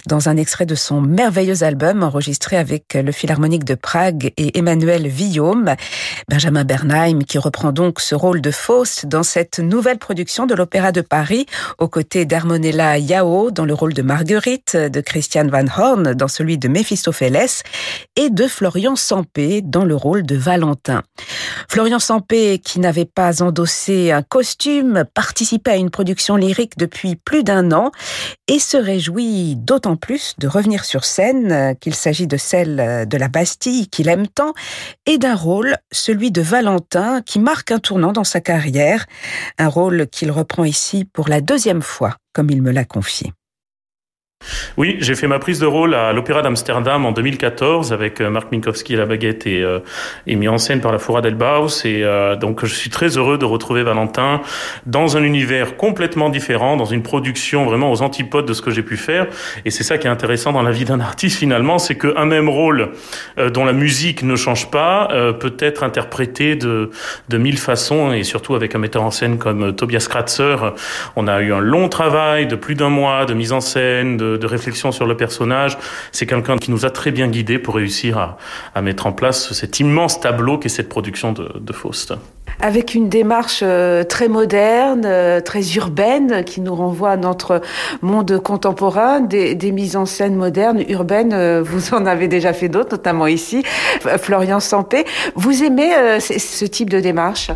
dans 0.08 0.28
un 0.28 0.38
extrait 0.38 0.66
de 0.66 0.74
son 0.74 1.02
merveilleux 1.02 1.62
album 1.62 2.02
enregistré 2.02 2.58
avec 2.58 2.96
le 2.96 3.12
Philharmonique 3.12 3.64
de 3.64 3.76
Prague 3.76 4.34
et 4.38 4.58
Emmanuel 4.58 5.08
Villaume. 5.08 5.76
Benjamin 6.28 6.64
Bernheim 6.64 7.20
qui 7.28 7.38
reprend 7.38 7.72
donc 7.72 8.00
ce 8.00 8.16
rôle 8.16 8.42
de 8.42 8.50
Faust 8.50 9.06
dans 9.06 9.22
cette 9.22 9.60
nouvelle 9.60 10.00
production 10.00 10.48
de 10.48 10.56
l'Opéra 10.56 10.92
de 10.92 11.02
Paris 11.02 11.46
aux 11.78 11.88
côtés 11.88 12.26
d'Armonella 12.26 12.98
Yao 12.98 13.52
dans 13.52 13.66
le 13.66 13.76
rôle 13.76 13.94
de 13.94 14.02
Marguerite, 14.02 14.76
de 14.76 15.00
Christian 15.00 15.46
Van 15.46 15.66
Horn 15.78 16.16
dans 16.16 16.28
celui 16.28 16.58
de 16.58 16.68
Mephistopheles 16.68 17.62
et 18.16 18.32
de 18.32 18.48
Florian 18.48 18.96
Sampé 18.96 19.62
dans 19.62 19.86
le 19.86 19.96
rôle 19.96 20.24
de 20.24 20.36
Valentin. 20.36 21.04
Florian 21.70 22.00
Sampé 22.00 22.58
qui 22.58 22.80
n'avait 22.80 23.06
pas 23.06 23.44
endossé 23.44 24.07
un 24.12 24.24
costume, 24.24 25.04
participait 25.14 25.72
à 25.72 25.76
une 25.76 25.90
production 25.90 26.36
lyrique 26.36 26.78
depuis 26.78 27.16
plus 27.16 27.44
d'un 27.44 27.72
an 27.72 27.92
et 28.48 28.60
se 28.60 28.78
réjouit 28.78 29.56
d'autant 29.56 29.96
plus 29.96 30.36
de 30.38 30.48
revenir 30.48 30.86
sur 30.86 31.06
scène 31.06 31.76
qu'il 31.80 31.96
s'agit 31.96 32.28
de 32.28 32.38
celle 32.38 33.08
de 33.08 33.18
la 33.18 33.28
Bastille 33.28 33.88
qu'il 33.88 34.10
aime 34.10 34.28
tant 34.28 34.54
et 35.06 35.18
d'un 35.18 35.36
rôle, 35.36 35.78
celui 35.92 36.32
de 36.32 36.42
Valentin, 36.42 37.22
qui 37.22 37.40
marque 37.40 37.72
un 37.72 37.80
tournant 37.80 38.12
dans 38.12 38.24
sa 38.24 38.42
carrière, 38.42 39.06
un 39.58 39.68
rôle 39.68 40.08
qu'il 40.08 40.32
reprend 40.32 40.64
ici 40.64 41.06
pour 41.06 41.28
la 41.28 41.42
deuxième 41.42 41.82
fois, 41.82 42.16
comme 42.34 42.50
il 42.50 42.62
me 42.62 42.72
l'a 42.72 42.86
confié. 42.86 43.34
Oui, 44.78 44.98
j'ai 45.00 45.16
fait 45.16 45.26
ma 45.26 45.40
prise 45.40 45.60
de 45.60 45.66
rôle 45.66 45.96
à 45.96 46.14
l'Opéra 46.14 46.44
d'Amsterdam 46.44 47.04
en 47.04 47.12
2014 47.12 47.92
avec 47.94 48.22
euh, 48.22 48.30
Marc 48.30 48.52
Minkowski 48.52 48.94
à 48.94 49.00
la 49.00 49.06
baguette 49.08 49.48
et, 49.48 49.64
euh, 49.64 49.80
et 50.28 50.36
mis 50.36 50.48
en 50.48 50.60
scène 50.60 50.82
par 50.82 50.92
la 50.92 51.00
Fora 51.00 51.22
d'Elbaus. 51.22 51.84
Et 51.84 52.04
euh, 52.04 52.36
donc, 52.36 52.64
je 52.64 52.76
suis 52.76 52.92
très 52.92 53.18
heureux 53.18 53.40
de 53.40 53.46
retrouver 53.46 53.82
Valentin 53.82 54.40
dans 54.86 55.18
un 55.18 55.24
univers 55.24 55.78
complètement 55.78 56.30
différent, 56.30 56.78
dans 56.78 56.86
une 56.86 57.02
production 57.02 57.66
vraiment 57.66 57.92
aux 57.92 58.04
antipodes 58.04 58.46
de 58.46 58.54
ce 58.54 58.62
que 58.62 58.70
j'ai 58.70 58.84
pu 58.84 58.98
faire. 58.98 59.26
Et 59.66 59.72
c'est 59.72 59.84
ça 59.84 59.98
qui 59.98 60.06
est 60.06 60.12
intéressant 60.12 60.52
dans 60.52 60.62
la 60.62 60.70
vie 60.70 60.86
d'un 60.86 61.00
artiste 61.00 61.40
finalement, 61.40 61.80
c'est 61.80 61.98
qu'un 61.98 62.26
même 62.26 62.48
rôle 62.48 62.92
dont 63.54 63.66
la 63.66 63.74
musique 63.74 64.22
ne 64.22 64.36
change 64.36 64.70
pas 64.70 65.08
peut 65.40 65.56
être 65.60 65.84
interprété 65.84 66.56
de, 66.56 66.92
de 67.30 67.38
mille 67.38 67.58
façons 67.58 68.12
et 68.14 68.24
surtout 68.24 68.56
avec 68.56 68.76
un 68.76 68.80
metteur 68.80 69.04
en 69.04 69.12
scène 69.12 69.38
comme 69.38 69.76
Tobias 69.76 70.08
Kratzer. 70.10 70.74
On 71.16 71.28
a 71.28 71.42
eu 71.42 71.52
un 71.52 71.60
long 71.60 71.90
travail 71.90 72.48
de 72.48 72.56
plus 72.56 72.76
d'un 72.76 72.90
mois 72.90 73.26
de 73.26 73.34
mise 73.34 73.52
en 73.52 73.62
scène, 73.62 74.18
de, 74.36 74.48
réflexion 74.48 74.92
sur 74.92 75.06
le 75.06 75.16
personnage. 75.16 75.78
C'est 76.12 76.26
quelqu'un 76.26 76.58
qui 76.58 76.72
nous 76.72 76.86
a 76.86 76.90
très 76.90 77.12
bien 77.12 77.28
guidés 77.28 77.60
pour 77.60 77.76
réussir 77.76 78.38
à, 78.76 78.82
mettre 78.82 79.08
en 79.08 79.12
place 79.12 79.54
cet 79.54 79.80
immense 79.80 80.20
tableau 80.20 80.58
qu'est 80.58 80.70
cette 80.70 80.90
production 80.90 81.34
de, 81.34 81.74
Faust 81.74 82.14
avec 82.60 82.96
une 82.96 83.08
démarche 83.08 83.60
euh, 83.62 84.04
très 84.04 84.28
moderne, 84.28 85.04
euh, 85.06 85.42
très 85.42 85.76
urbaine, 85.76 86.44
qui 86.44 86.60
nous 86.60 86.74
renvoie 86.74 87.12
à 87.12 87.18
notre 87.18 87.62
monde 88.02 88.40
contemporain, 88.40 89.20
des, 89.20 89.72
mises 89.72 89.96
en 89.96 90.08
scène 90.08 90.36
modernes, 90.36 90.84
urbaines. 90.90 91.34
Euh, 91.34 91.62
vous 91.64 91.94
en 91.94 92.08
avez 92.08 92.28
déjà 92.28 92.54
fait 92.54 92.68
d'autres, 92.68 92.94
notamment 92.94 93.28
ici, 93.28 93.64
Florian 94.18 94.60
Sampé. 94.60 95.06
Vous 95.36 95.64
aimez 95.64 96.20
ce 96.20 96.66
type 96.66 96.90
de 96.90 97.00
démarche? 97.00 97.52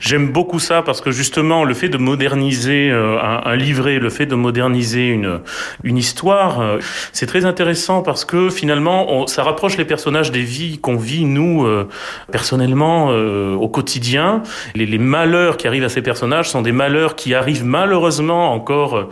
J'aime 0.00 0.32
beaucoup 0.32 0.58
ça 0.58 0.82
parce 0.82 1.00
que 1.00 1.10
justement 1.10 1.64
le 1.64 1.74
fait 1.74 1.88
de 1.88 1.98
moderniser 1.98 2.90
euh, 2.90 3.18
un, 3.20 3.56
livret, 3.56 3.98
le 3.98 4.10
fait 4.10 4.26
de 4.26 4.34
moderniser 4.34 5.08
une 5.08 5.40
une 5.84 5.96
histoire, 5.96 6.60
euh, 6.60 6.78
c'est 7.12 7.26
très 7.26 7.44
intéressant 7.44 8.02
parce 8.02 8.24
que 8.24 8.50
finalement 8.50 9.26
ça 9.26 9.42
rapproche 9.42 9.76
les 9.76 9.84
personnages 9.84 10.30
des 10.30 10.42
vies 10.42 10.78
qu'on 10.78 10.96
vit 10.96 11.24
nous 11.24 11.64
euh, 11.64 11.88
personnellement 12.30 13.08
au 13.08 13.68
quotidien. 13.68 14.42
Les, 14.74 14.86
les, 14.86 14.98
malheurs 14.98 15.56
qui 15.56 15.66
arrivent 15.66 15.84
à 15.84 15.88
ces 15.88 16.02
personnages 16.02 16.50
sont 16.50 16.62
des 16.62 16.72
malheurs 16.72 17.16
qui 17.16 17.34
arrivent 17.34 17.64
malheureusement 17.64 18.52
encore 18.52 19.08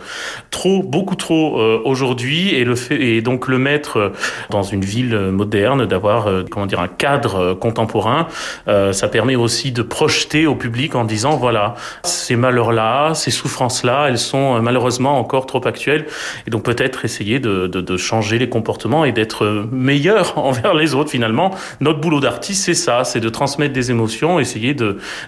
trop, 0.49 0.81
beaucoup 0.83 1.15
trop 1.15 1.59
aujourd'hui 1.85 2.53
et 2.53 2.63
le 2.63 2.75
fait 2.75 3.01
et 3.01 3.21
donc 3.21 3.47
le 3.47 3.57
mettre 3.57 4.11
dans 4.49 4.63
une 4.63 4.83
ville 4.83 5.15
moderne, 5.15 5.85
d'avoir 5.85 6.29
comment 6.49 6.65
dire 6.65 6.79
un 6.79 6.87
cadre 6.87 7.53
contemporain, 7.53 8.27
ça 8.67 9.07
permet 9.07 9.35
aussi 9.35 9.71
de 9.71 9.81
projeter 9.81 10.40
au 10.47 10.55
public 10.55 10.95
en 10.95 11.05
disant 11.05 11.37
voilà, 11.37 11.75
ces 12.03 12.35
malheurs-là, 12.35 13.13
ces 13.13 13.31
souffrances-là, 13.31 14.07
elles 14.07 14.17
sont 14.17 14.55
euh, 14.55 14.61
malheureusement 14.61 15.19
encore 15.19 15.45
trop 15.45 15.65
actuelles. 15.67 16.05
Et 16.47 16.49
donc 16.49 16.63
peut-être 16.63 17.05
essayer 17.05 17.39
de, 17.39 17.67
de, 17.67 17.97
changer 17.97 18.39
les 18.39 18.49
comportements 18.49 19.05
et 19.05 19.11
d'être 19.11 19.67
meilleur 19.71 20.37
envers 20.37 20.73
les 20.73 20.95
autres 20.95 21.11
finalement. 21.11 21.51
Notre 21.79 21.99
boulot 21.99 22.19
d'artiste, 22.19 22.65
c'est 22.65 22.73
ça, 22.73 23.03
c'est 23.03 23.19
de 23.19 23.29
transmettre 23.29 23.73
des 23.73 23.91
émotions, 23.91 24.39
essayer 24.39 24.75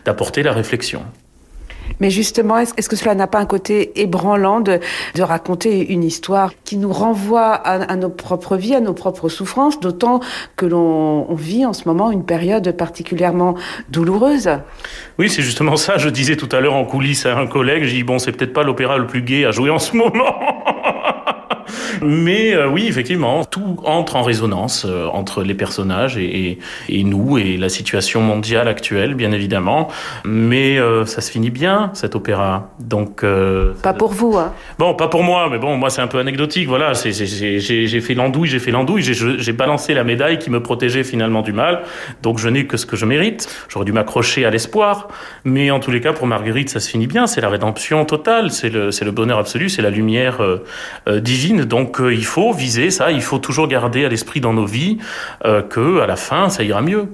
d'apporter 0.06 0.44
la 0.44 0.54
réflexion. 0.54 1.04
Mais 2.00 2.10
justement, 2.10 2.58
est-ce 2.58 2.90
que 2.90 2.96
cela 2.96 3.16
n'a 3.16 3.28
pas 3.28 3.40
un 3.40 3.46
côté 3.46 4.02
ébranlant 4.02 4.60
de, 4.60 4.80
raconter 5.20 5.92
une 5.92 6.04
histoire 6.04 6.52
qui 6.64 6.78
nous 6.78 6.92
renvoie 6.92 7.54
à, 7.54 7.96
nos 7.96 8.10
propres 8.10 8.58
vies, 8.58 8.76
à 8.76 8.82
nos 8.82 8.94
propres 8.94 9.30
souffrances, 9.30 9.80
d'autant 9.80 10.20
que 10.56 10.66
l'on 10.66 11.34
vit 11.36 11.66
en 11.66 11.74
ce 11.74 11.88
moment 11.88 12.12
une 12.12 12.26
période 12.26 12.76
particulièrement 12.76 13.56
douloureuse? 13.90 14.50
Oui, 15.18 15.30
c'est 15.30 15.42
justement 15.42 15.78
ça. 15.78 15.98
Je 15.98 16.10
disais 16.10 16.36
tout 16.36 16.50
à 16.52 16.60
l'heure 16.60 16.76
en 16.76 16.86
coulisses 16.86 17.26
à 17.26 17.38
un 17.38 17.48
collègue, 17.48 17.84
j'ai 17.84 17.98
dit, 17.98 18.04
bon, 18.04 18.20
c'est 18.20 18.32
peut-être 18.32 18.54
pas 18.54 18.64
l'opéra 18.64 18.98
le 18.98 19.08
plus 19.08 19.22
gai 19.22 19.46
à 19.46 19.52
jouer 19.52 19.70
en 19.70 19.80
ce 19.80 19.96
moment. 19.96 20.14
Mais 22.02 22.54
euh, 22.54 22.68
oui, 22.68 22.88
effectivement, 22.88 23.46
tout 23.46 23.78
entre 23.84 24.16
en 24.16 24.24
résonance 24.24 24.86
euh, 24.86 25.08
entre 25.08 25.44
les 25.44 25.54
personnages 25.54 26.18
et, 26.18 26.60
et, 26.90 27.04
nous 27.04 27.38
et 27.38 27.58
la 27.58 27.70
situation 27.70 28.22
mondiale 28.22 28.68
actuelle, 28.68 29.16
bien 29.16 29.32
évidemment. 29.32 29.90
Mais 30.26 30.78
euh, 30.78 31.06
ça 31.06 31.22
se 31.22 31.32
finit 31.32 31.50
bien, 31.50 31.92
cet 31.94 32.16
opéra. 32.16 32.70
Donc 32.80 33.26
pas 33.82 33.94
pour 33.94 34.12
vous, 34.12 34.38
hein 34.38 34.54
Bon, 34.80 34.94
pas 34.94 35.08
pour 35.08 35.24
moi, 35.24 35.50
mais 35.52 35.58
bon, 35.58 35.78
moi 35.78 35.90
c'est 35.90 36.02
un 36.02 36.08
peu 36.08 36.20
anecdotique. 36.20 36.68
Voilà, 36.68 36.94
j'ai 36.94 38.02
fait 38.02 38.14
l'andouille, 38.14 38.48
j'ai 38.48 38.60
fait 38.60 38.72
l'andouille, 38.72 39.04
j'ai 39.04 39.54
balancé 39.54 39.94
la 39.94 40.04
médaille 40.04 40.40
qui 40.40 40.50
me 40.50 40.62
protégeait 40.62 41.04
finalement 41.04 41.42
du 41.42 41.54
mal. 41.54 41.84
Donc 42.22 42.40
je 42.40 42.50
n'ai 42.50 42.66
que 42.66 42.78
ce 42.78 42.86
que 42.86 42.96
je 42.96 43.06
mérite. 43.06 43.48
J'aurais 43.70 43.86
dû 43.86 43.92
m'accrocher 43.92 44.46
à 44.46 44.50
l'espoir, 44.50 45.10
mais 45.44 45.72
en 45.72 45.80
tous 45.80 45.92
les 45.92 46.02
cas, 46.02 46.14
pour 46.14 46.28
Marguerite, 46.28 46.70
ça 46.70 46.80
se 46.80 46.90
finit 46.90 47.08
bien. 47.08 47.28
C'est 47.28 47.42
la 47.42 47.50
rédemption 47.50 48.06
totale, 48.06 48.52
c'est 48.52 48.70
le, 48.70 48.90
le 48.90 49.12
bonheur 49.12 49.38
absolu, 49.38 49.70
c'est 49.70 49.82
la 49.82 49.90
lumière 49.90 50.40
divine. 51.08 51.66
Donc 51.66 51.83
donc 51.84 52.00
euh, 52.00 52.14
il 52.14 52.24
faut 52.24 52.54
viser 52.54 52.92
ça, 52.92 53.12
il 53.12 53.22
faut 53.22 53.40
toujours 53.40 53.68
garder 53.68 54.06
à 54.06 54.10
l'esprit 54.10 54.40
dans 54.40 54.54
nos 54.54 54.66
vies 54.66 55.00
euh, 55.44 55.62
que 55.62 56.00
à 56.00 56.08
la 56.08 56.16
fin 56.16 56.48
ça 56.48 56.64
ira 56.64 56.82
mieux. 56.82 57.10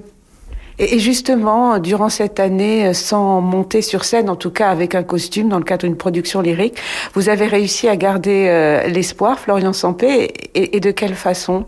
Et 0.78 1.00
justement, 1.00 1.78
durant 1.80 2.08
cette 2.08 2.38
année, 2.38 2.86
euh, 2.86 2.92
sans 2.92 3.40
monter 3.40 3.82
sur 3.82 4.04
scène, 4.04 4.30
en 4.30 4.36
tout 4.36 4.50
cas 4.50 4.70
avec 4.70 4.94
un 4.94 5.02
costume 5.02 5.48
dans 5.48 5.58
le 5.58 5.64
cadre 5.64 5.86
d'une 5.86 5.96
production 5.96 6.40
lyrique, 6.40 6.76
vous 7.14 7.28
avez 7.28 7.48
réussi 7.48 7.88
à 7.88 7.96
garder 7.96 8.38
l'espoir, 8.86 9.40
Florian 9.40 9.72
Sampé, 9.72 10.32
et 10.54 10.78
de 10.78 10.90
quelle 10.92 11.16
façon? 11.16 11.66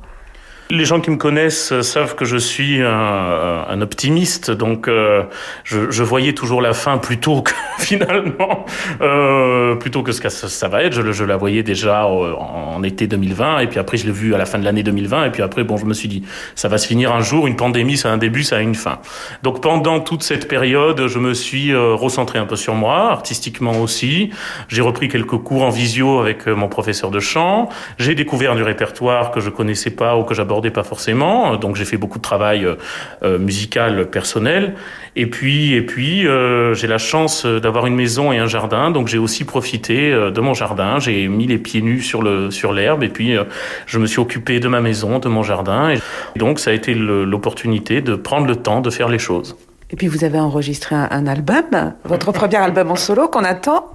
Les 0.73 0.87
gens 0.87 1.01
qui 1.01 1.11
me 1.11 1.17
connaissent 1.17 1.83
savent 1.83 2.15
que 2.15 2.25
je 2.25 2.39
suis 2.39 2.81
un, 2.83 3.81
optimiste, 3.83 4.51
donc 4.51 4.89
euh, 4.89 5.23
je, 5.65 6.03
voyais 6.03 6.33
toujours 6.33 6.63
la 6.63 6.73
fin 6.73 6.97
plutôt 6.97 7.43
que 7.43 7.53
finalement, 7.79 8.65
euh, 9.03 9.75
plutôt 9.75 10.03
que 10.03 10.13
ce 10.13 10.21
que 10.23 10.31
ça, 10.31 10.69
va 10.69 10.83
être. 10.83 10.95
Je, 10.95 11.25
la 11.25 11.37
voyais 11.37 11.63
déjà 11.63 12.07
en, 12.07 12.83
été 12.85 13.07
2020, 13.07 13.59
et 13.59 13.67
puis 13.67 13.79
après 13.79 13.99
je 13.99 14.07
l'ai 14.07 14.13
vu 14.13 14.35
à 14.35 14.39
la 14.39 14.47
fin 14.47 14.59
de 14.59 14.65
l'année 14.65 14.83
2020, 14.83 15.27
et 15.27 15.31
puis 15.31 15.43
après 15.43 15.63
bon, 15.63 15.77
je 15.77 15.85
me 15.85 15.93
suis 15.93 16.09
dit 16.09 16.23
ça 16.55 16.69
va 16.69 16.79
se 16.79 16.87
finir 16.87 17.13
un 17.13 17.21
jour. 17.21 17.47
Une 17.47 17.57
pandémie, 17.57 17.99
ça 17.99 18.09
a 18.09 18.13
un 18.13 18.17
début, 18.17 18.43
ça 18.43 18.57
a 18.57 18.61
une 18.61 18.75
fin. 18.75 18.99
Donc 19.43 19.61
pendant 19.61 20.01
toute 20.01 20.23
cette 20.23 20.49
période, 20.49 21.07
je 21.07 21.19
me 21.19 21.35
suis 21.35 21.73
euh, 21.73 21.95
recentré 21.95 22.39
un 22.39 22.47
peu 22.47 22.57
sur 22.57 22.75
moi, 22.75 23.11
artistiquement 23.11 23.73
aussi. 23.73 24.31
J'ai 24.69 24.81
repris 24.81 25.09
quelques 25.09 25.37
cours 25.37 25.65
en 25.65 25.71
visio 25.71 26.21
avec 26.21 26.49
euh, 26.49 26.55
mon 26.55 26.69
professeur 26.69 27.11
de 27.11 27.21
chant. 27.21 27.69
J'ai 27.99 28.15
découvert 28.15 28.57
du 28.57 28.63
répertoire 28.63 29.33
que 29.33 29.41
je 29.41 29.51
connaissais 29.51 29.91
pas 29.91 30.17
ou 30.17 30.25
que 30.25 30.35
j'abordais 30.35 30.62
pas 30.71 30.83
forcément. 30.83 31.57
Donc 31.57 31.77
j'ai 31.77 31.85
fait 31.85 31.97
beaucoup 31.97 32.19
de 32.19 32.23
travail 32.23 32.65
euh, 32.65 32.75
euh, 33.23 33.39
musical 33.39 34.09
personnel. 34.11 34.75
Et 35.15 35.27
puis, 35.27 35.75
et 35.75 35.83
puis 35.83 36.27
euh, 36.27 36.75
j'ai 36.75 36.87
la 36.87 36.99
chance 36.99 37.45
d'avoir 37.45 37.87
une 37.87 37.95
maison 37.95 38.33
et 38.33 38.39
un 38.39 38.47
jardin. 38.47 38.91
Donc 38.91 39.09
j'ai 39.09 39.19
aussi 39.19 39.45
profité 39.45 40.11
de 40.11 40.41
mon 40.41 40.55
jardin. 40.55 40.99
J'ai 40.99 41.29
mis 41.29 41.47
les 41.47 41.59
pieds 41.59 41.83
nus 41.83 42.03
sur 42.03 42.23
le 42.23 42.51
sur 42.51 42.73
l'herbe. 42.73 43.03
Et 43.03 43.09
puis 43.09 43.37
je 43.87 43.99
me 43.99 44.07
suis 44.07 44.21
occupé 44.21 44.61
de 44.61 44.69
ma 44.69 44.81
maison, 44.81 45.19
de 45.19 45.29
mon 45.29 45.43
jardin. 45.43 45.91
Et 45.91 46.39
donc 46.39 46.59
ça 46.59 46.71
a 46.71 46.75
été 46.75 46.95
l'opportunité 46.95 48.01
de 48.01 48.15
prendre 48.15 48.47
le 48.47 48.57
temps 48.57 48.81
de 48.81 48.91
faire 48.91 49.09
les 49.09 49.19
choses. 49.19 49.57
Et 49.93 49.97
puis 49.97 50.07
vous 50.07 50.25
avez 50.25 50.41
enregistré 50.41 50.95
un, 50.95 51.27
album, 51.27 51.93
votre 52.05 52.33
premier 52.33 52.57
album 52.57 52.91
en 52.91 52.97
solo 52.97 53.29
qu'on 53.29 53.45
attend. 53.45 53.91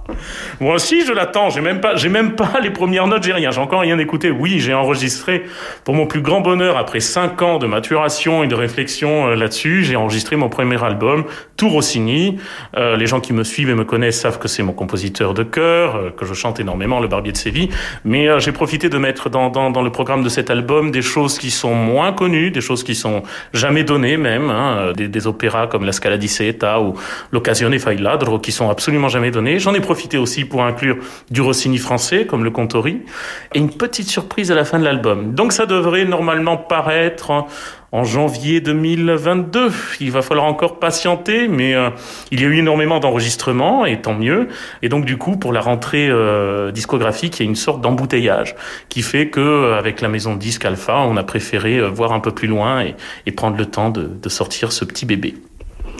Moi 0.60 0.76
aussi, 0.76 1.04
je 1.04 1.12
l'attends. 1.12 1.50
J'ai 1.50 1.60
même 1.60 1.80
pas, 1.80 1.96
j'ai 1.96 2.08
même 2.08 2.36
pas 2.36 2.60
les 2.62 2.70
premières 2.70 3.08
notes, 3.08 3.24
j'ai 3.24 3.32
rien. 3.32 3.50
J'ai 3.50 3.60
encore 3.60 3.80
rien 3.80 3.98
écouté. 3.98 4.30
Oui, 4.30 4.60
j'ai 4.60 4.74
enregistré 4.74 5.44
pour 5.82 5.94
mon 5.94 6.06
plus 6.06 6.22
grand 6.22 6.40
bonheur 6.40 6.76
après 6.76 7.00
cinq 7.00 7.42
ans 7.42 7.58
de 7.58 7.66
maturation 7.66 8.44
et 8.44 8.46
de 8.46 8.54
réflexion 8.54 9.26
euh, 9.26 9.34
là-dessus. 9.34 9.82
J'ai 9.82 9.96
enregistré 9.96 10.36
mon 10.36 10.48
premier 10.48 10.82
album, 10.84 11.24
Tout 11.56 11.68
Rossini. 11.68 12.38
Euh, 12.76 12.96
les 12.96 13.06
gens 13.06 13.18
qui 13.18 13.32
me 13.32 13.42
suivent 13.42 13.70
et 13.70 13.74
me 13.74 13.84
connaissent 13.84 14.20
savent 14.20 14.38
que 14.38 14.46
c'est 14.46 14.62
mon 14.62 14.72
compositeur 14.72 15.34
de 15.34 15.42
cœur, 15.42 15.96
euh, 15.96 16.10
que 16.10 16.24
je 16.24 16.34
chante 16.34 16.60
énormément, 16.60 17.00
le 17.00 17.08
Barbier 17.08 17.32
de 17.32 17.36
Séville. 17.36 17.70
Mais 18.04 18.38
j'ai 18.38 18.52
profité 18.52 18.88
de 18.88 18.98
mettre 18.98 19.30
dans, 19.30 19.50
dans, 19.50 19.72
dans, 19.72 19.82
le 19.82 19.90
programme 19.90 20.22
de 20.22 20.28
cet 20.28 20.48
album 20.48 20.92
des 20.92 21.02
choses 21.02 21.38
qui 21.38 21.50
sont 21.50 21.74
moins 21.74 22.12
connues, 22.12 22.52
des 22.52 22.60
choses 22.60 22.84
qui 22.84 22.94
sont 22.94 23.24
jamais 23.52 23.82
données 23.82 24.16
même, 24.16 24.48
hein, 24.48 24.92
des, 24.96 25.08
des 25.08 25.26
opéras 25.26 25.66
comme 25.66 25.87
la 25.88 25.92
Scala 25.92 26.16
di 26.16 26.28
Seta 26.28 26.80
ou 26.80 26.94
l'Occasione 27.32 27.78
fa 27.78 27.92
il 27.92 28.02
ladro 28.02 28.38
qui 28.38 28.52
sont 28.52 28.70
absolument 28.70 29.08
jamais 29.08 29.30
donnés. 29.30 29.58
J'en 29.58 29.74
ai 29.74 29.80
profité 29.80 30.18
aussi 30.18 30.44
pour 30.44 30.62
inclure 30.62 30.98
du 31.30 31.40
Rossini 31.40 31.78
français 31.78 32.26
comme 32.26 32.44
le 32.44 32.50
Contori 32.50 33.02
et 33.54 33.58
une 33.58 33.70
petite 33.70 34.08
surprise 34.08 34.52
à 34.52 34.54
la 34.54 34.64
fin 34.64 34.78
de 34.78 34.84
l'album. 34.84 35.34
Donc 35.34 35.52
ça 35.52 35.66
devrait 35.66 36.04
normalement 36.04 36.56
paraître 36.56 37.46
en 37.92 38.04
janvier 38.04 38.60
2022. 38.60 39.70
Il 40.00 40.10
va 40.10 40.22
falloir 40.22 40.46
encore 40.46 40.78
patienter, 40.78 41.48
mais 41.48 41.74
euh, 41.74 41.90
il 42.30 42.40
y 42.40 42.44
a 42.44 42.48
eu 42.48 42.58
énormément 42.58 43.00
d'enregistrements, 43.00 43.86
et 43.86 44.00
tant 44.00 44.14
mieux. 44.14 44.48
Et 44.82 44.88
donc 44.88 45.04
du 45.04 45.16
coup, 45.16 45.36
pour 45.36 45.52
la 45.52 45.60
rentrée 45.60 46.08
euh, 46.10 46.70
discographique, 46.70 47.38
il 47.38 47.44
y 47.44 47.46
a 47.46 47.48
une 47.48 47.56
sorte 47.56 47.80
d'embouteillage 47.80 48.54
qui 48.88 49.02
fait 49.02 49.28
que, 49.28 49.40
euh, 49.40 49.78
avec 49.78 50.00
la 50.00 50.08
maison 50.08 50.34
disque 50.34 50.64
Alpha, 50.64 50.98
on 50.98 51.16
a 51.16 51.22
préféré 51.22 51.80
voir 51.88 52.12
un 52.12 52.20
peu 52.20 52.32
plus 52.32 52.48
loin 52.48 52.82
et, 52.82 53.32
prendre 53.38 53.56
le 53.56 53.66
temps 53.66 53.90
de 53.90 54.28
sortir 54.28 54.72
ce 54.72 54.84
petit 54.84 55.06
bébé. 55.06 55.36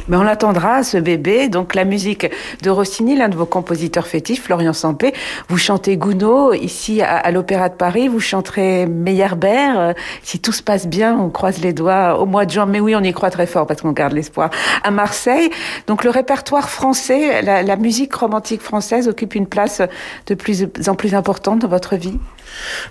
Mais 0.08 0.16
on 0.16 0.22
l'attendra, 0.22 0.82
ce 0.82 0.96
bébé. 0.96 1.48
Donc 1.48 1.74
la 1.74 1.84
musique 1.84 2.26
de 2.62 2.70
Rossini, 2.70 3.16
l'un 3.16 3.28
de 3.28 3.36
vos 3.36 3.46
compositeurs 3.46 4.06
fétiches, 4.06 4.40
Florian 4.40 4.72
Sampé. 4.72 5.12
Vous 5.48 5.58
chantez 5.58 5.96
Gounod 5.96 6.56
ici 6.56 7.02
à, 7.02 7.30
l'Opéra 7.30 7.68
de 7.68 7.74
Paris. 7.74 8.08
Vous 8.08 8.20
chanterez 8.20 8.86
Meyerbeer. 8.86 9.94
Si 10.22 10.40
tout 10.40 10.52
se 10.52 10.62
passe 10.62 10.86
bien, 10.86 11.18
on 11.18 11.28
croise 11.28 11.60
les 11.60 11.72
doigts 11.72 12.18
au 12.18 12.26
mois 12.26 12.46
de 12.46 12.50
juin. 12.50 12.66
Mais 12.66 12.80
oui, 12.80 12.96
on 12.96 13.02
y 13.02 13.12
croit 13.12 13.30
très 13.30 13.46
fort 13.46 13.66
parce 13.66 13.82
qu'on 13.82 13.92
garde 13.92 14.14
l'espoir. 14.14 14.50
À 14.82 14.90
Marseille. 14.90 15.50
Donc 15.86 16.04
le 16.04 16.10
répertoire 16.10 16.70
français, 16.70 17.42
la 17.42 17.76
musique 17.76 18.14
romantique 18.14 18.62
française 18.62 19.08
occupe 19.08 19.34
une 19.34 19.46
place 19.46 19.82
de 20.26 20.34
plus 20.34 20.66
en 20.86 20.94
plus 20.94 21.14
importante 21.14 21.60
dans 21.60 21.68
votre 21.68 21.96
vie 21.96 22.18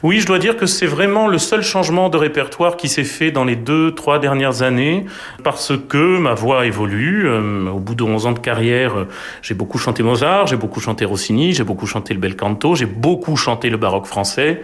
oui, 0.04 0.20
je 0.20 0.28
dois 0.28 0.39
dire 0.39 0.58
que 0.58 0.65
c'est 0.65 0.86
vraiment 0.86 1.28
le 1.28 1.38
seul 1.38 1.62
changement 1.62 2.10
de 2.10 2.17
répertoire 2.17 2.78
qui 2.78 2.88
s'est 2.88 3.04
fait 3.04 3.32
dans 3.32 3.43
les 3.43 3.56
deux, 3.56 3.93
trois 3.93 4.20
dernières 4.20 4.62
années, 4.62 5.06
parce 5.43 5.74
que 5.89 6.17
ma 6.20 6.34
voix 6.34 6.65
évolue. 6.65 7.28
Euh, 7.28 7.70
au 7.70 7.80
bout 7.80 7.96
de 7.96 8.04
11 8.04 8.28
ans 8.28 8.32
de 8.32 8.39
carrière, 8.39 8.98
euh, 8.98 9.08
j'ai 9.41 9.54
beaucoup 9.54 9.78
chanté 9.78 10.04
Mozart, 10.04 10.48
j'ai 10.48 10.56
beaucoup 10.56 10.80
chanté 10.80 11.06
Rossini, 11.06 11.54
j'ai 11.54 11.63
beaucoup 11.63 11.88
chanté 11.88 12.13
le 12.13 12.20
bel 12.20 12.36
canto, 12.36 12.76
j'ai 12.76 12.86
beaucoup 12.86 13.36
chanté 13.36 13.70
le 13.70 13.78
baroque 13.78 14.06
français, 14.06 14.62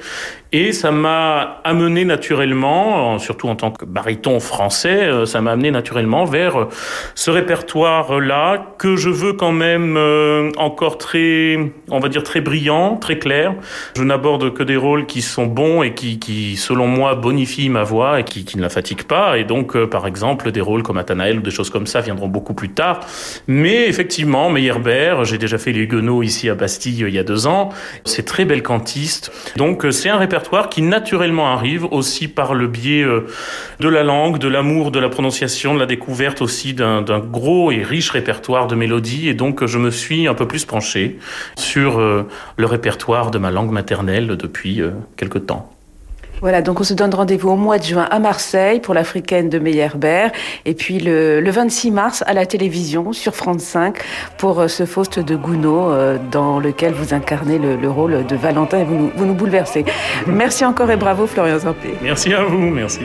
et 0.51 0.71
ça 0.71 0.91
m'a 0.91 1.61
amené 1.63 2.05
naturellement, 2.05 3.17
surtout 3.19 3.47
en 3.47 3.55
tant 3.55 3.71
que 3.71 3.85
baryton 3.85 4.39
français, 4.39 5.03
euh, 5.03 5.25
ça 5.25 5.41
m'a 5.41 5.51
amené 5.51 5.71
naturellement 5.71 6.25
vers 6.25 6.67
ce 7.15 7.31
répertoire-là 7.31 8.73
que 8.77 8.95
je 8.95 9.09
veux 9.09 9.33
quand 9.33 9.51
même 9.51 9.97
encore 10.57 10.97
très, 10.97 11.57
on 11.89 11.99
va 11.99 12.09
dire 12.09 12.23
très 12.23 12.41
brillant, 12.41 12.97
très 12.97 13.17
clair. 13.17 13.55
Je 13.95 14.03
n'aborde 14.03 14.53
que 14.53 14.63
des 14.63 14.77
rôles 14.83 15.05
qui 15.05 15.21
sont 15.21 15.45
bons 15.45 15.81
et 15.81 15.93
qui, 15.93 16.19
qui 16.19 16.57
selon 16.57 16.87
moi, 16.87 17.15
bonifient 17.15 17.69
ma 17.69 17.83
voix 17.83 18.19
et 18.19 18.23
qui, 18.25 18.43
qui 18.43 18.57
ne 18.57 18.61
la 18.61 18.69
fatiguent 18.69 19.03
pas. 19.03 19.37
Et 19.37 19.45
donc, 19.45 19.75
euh, 19.75 19.87
par 19.87 20.05
exemple, 20.05 20.51
des 20.51 20.59
rôles 20.59 20.83
comme 20.83 20.97
Athanaël 20.97 21.39
ou 21.39 21.41
des 21.41 21.51
choses 21.51 21.69
comme 21.69 21.87
ça 21.87 22.01
viendront 22.01 22.27
beaucoup 22.27 22.53
plus 22.53 22.69
tard. 22.69 22.99
Mais 23.47 23.87
effectivement, 23.87 24.49
Meyerbeer, 24.49 25.23
j'ai 25.23 25.37
déjà 25.37 25.57
fait 25.57 25.71
les 25.71 25.81
Huguenots 25.81 26.21
ici 26.21 26.49
à 26.49 26.55
Bastille 26.55 27.05
il 27.07 27.13
y 27.13 27.19
a 27.19 27.23
deux 27.23 27.47
ans. 27.47 27.69
C'est 28.03 28.25
très 28.25 28.43
bel 28.43 28.61
cantiste. 28.61 29.31
Donc, 29.55 29.85
euh, 29.85 29.91
c'est 29.91 30.09
un 30.09 30.17
répertoire 30.17 30.67
qui 30.67 30.81
naturellement 30.81 31.47
arrive 31.47 31.85
aussi 31.85 32.27
par 32.27 32.53
le 32.53 32.67
biais 32.67 33.03
euh, 33.03 33.25
de 33.79 33.87
la 33.87 34.03
langue, 34.03 34.37
de 34.37 34.49
l'amour, 34.49 34.91
de 34.91 34.99
la 34.99 35.09
prononciation, 35.09 35.73
de 35.73 35.79
la 35.79 35.85
découverte 35.85 36.41
aussi 36.41 36.73
d'un 36.73 37.19
gros 37.19 37.71
et 37.71 37.83
riche 37.83 38.09
répertoire 38.09 38.67
de 38.67 38.75
mélodies. 38.75 39.29
Et 39.29 39.33
donc, 39.33 39.65
je 39.65 39.77
me 39.77 39.91
suis 39.91 40.27
un 40.27 40.33
peu 40.33 40.47
plus 40.47 40.65
penché 40.65 41.17
sur 41.55 41.99
le 41.99 42.65
répertoire 42.65 43.31
de 43.31 43.37
ma 43.37 43.51
langue 43.51 43.71
maternelle 43.71 44.27
depuis 44.37 44.72
euh, 44.81 44.91
quelque 45.17 45.39
temps. 45.39 45.69
Voilà, 46.41 46.61
donc 46.61 46.81
on 46.81 46.83
se 46.83 46.93
donne 46.93 47.13
rendez-vous 47.13 47.51
au 47.51 47.55
mois 47.55 47.77
de 47.77 47.85
juin 47.85 48.05
à 48.11 48.19
Marseille 48.19 48.81
pour 48.81 48.93
l'africaine 48.93 49.47
de 49.47 49.59
Meyerbeer 49.59 50.29
et 50.65 50.73
puis 50.73 50.99
le, 50.99 51.41
26 51.41 51.91
mars 51.91 52.21
à 52.27 52.33
la 52.33 52.45
télévision 52.45 53.13
sur 53.13 53.33
France 53.33 53.61
5 53.61 53.97
pour 54.37 54.59
euh, 54.59 54.67
ce 54.67 54.85
Faust 54.85 55.19
de 55.19 55.35
Gounod 55.37 55.93
euh, 55.93 56.17
dans 56.31 56.59
lequel 56.59 56.91
vous 56.91 57.13
incarnez 57.13 57.59
le, 57.59 57.89
rôle 57.89 58.25
de 58.25 58.35
Valentin 58.35 58.79
et 58.79 58.83
vous 58.83 58.95
nous, 58.95 59.11
vous 59.15 59.25
nous 59.25 59.35
bouleversez. 59.35 59.85
Merci 60.27 60.65
encore 60.65 60.91
et 60.91 60.97
bravo 60.97 61.27
Florian 61.27 61.59
Zampé. 61.59 61.93
Merci 62.01 62.33
à 62.33 62.43
vous, 62.43 62.57
merci. 62.57 63.03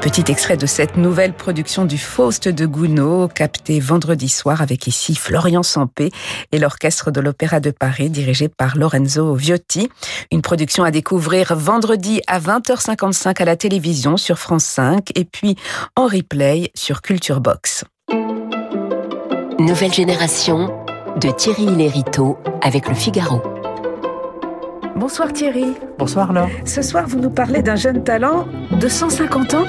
Petit 0.00 0.32
extrait 0.32 0.56
de 0.56 0.66
cette 0.66 0.96
nouvelle 0.96 1.34
production 1.34 1.84
du 1.84 1.96
Faust 1.96 2.48
de 2.48 2.64
Gounod, 2.64 3.32
capté 3.32 3.78
vendredi 3.80 4.30
soir 4.30 4.60
avec 4.60 4.86
ici 4.86 5.14
Florian 5.14 5.62
Sampé 5.62 6.10
et 6.50 6.58
l'orchestre 6.58 7.10
de 7.10 7.20
l'Opéra 7.20 7.60
de 7.60 7.70
Paris 7.70 8.08
dirigé 8.08 8.48
par 8.48 8.78
Lorenzo 8.78 9.34
Viotti. 9.34 9.88
Une 10.32 10.42
production 10.42 10.84
à 10.84 10.90
découvrir 10.90 11.54
vendredi 11.54 12.22
à 12.26 12.40
20h55 12.40 13.40
à 13.40 13.44
la 13.44 13.56
télévision 13.56 14.16
sur 14.16 14.38
France 14.38 14.64
5 14.64 15.10
et 15.14 15.26
puis 15.26 15.54
en 15.96 16.06
replay 16.06 16.72
sur 16.74 17.02
Culture 17.02 17.40
Box. 17.40 17.84
Nouvelle 19.60 19.92
génération 19.92 20.74
de 21.20 21.28
Thierry 21.28 21.66
Lériteau 21.66 22.38
avec 22.62 22.88
le 22.88 22.94
Figaro. 22.94 23.42
Bonsoir 24.96 25.34
Thierry. 25.34 25.74
Bonsoir 25.98 26.32
Laure. 26.32 26.48
Ce 26.64 26.80
soir, 26.80 27.06
vous 27.06 27.18
nous 27.18 27.28
parlez 27.28 27.60
d'un 27.60 27.76
jeune 27.76 28.02
talent 28.02 28.48
de 28.70 28.88
150 28.88 29.52
ans 29.52 29.66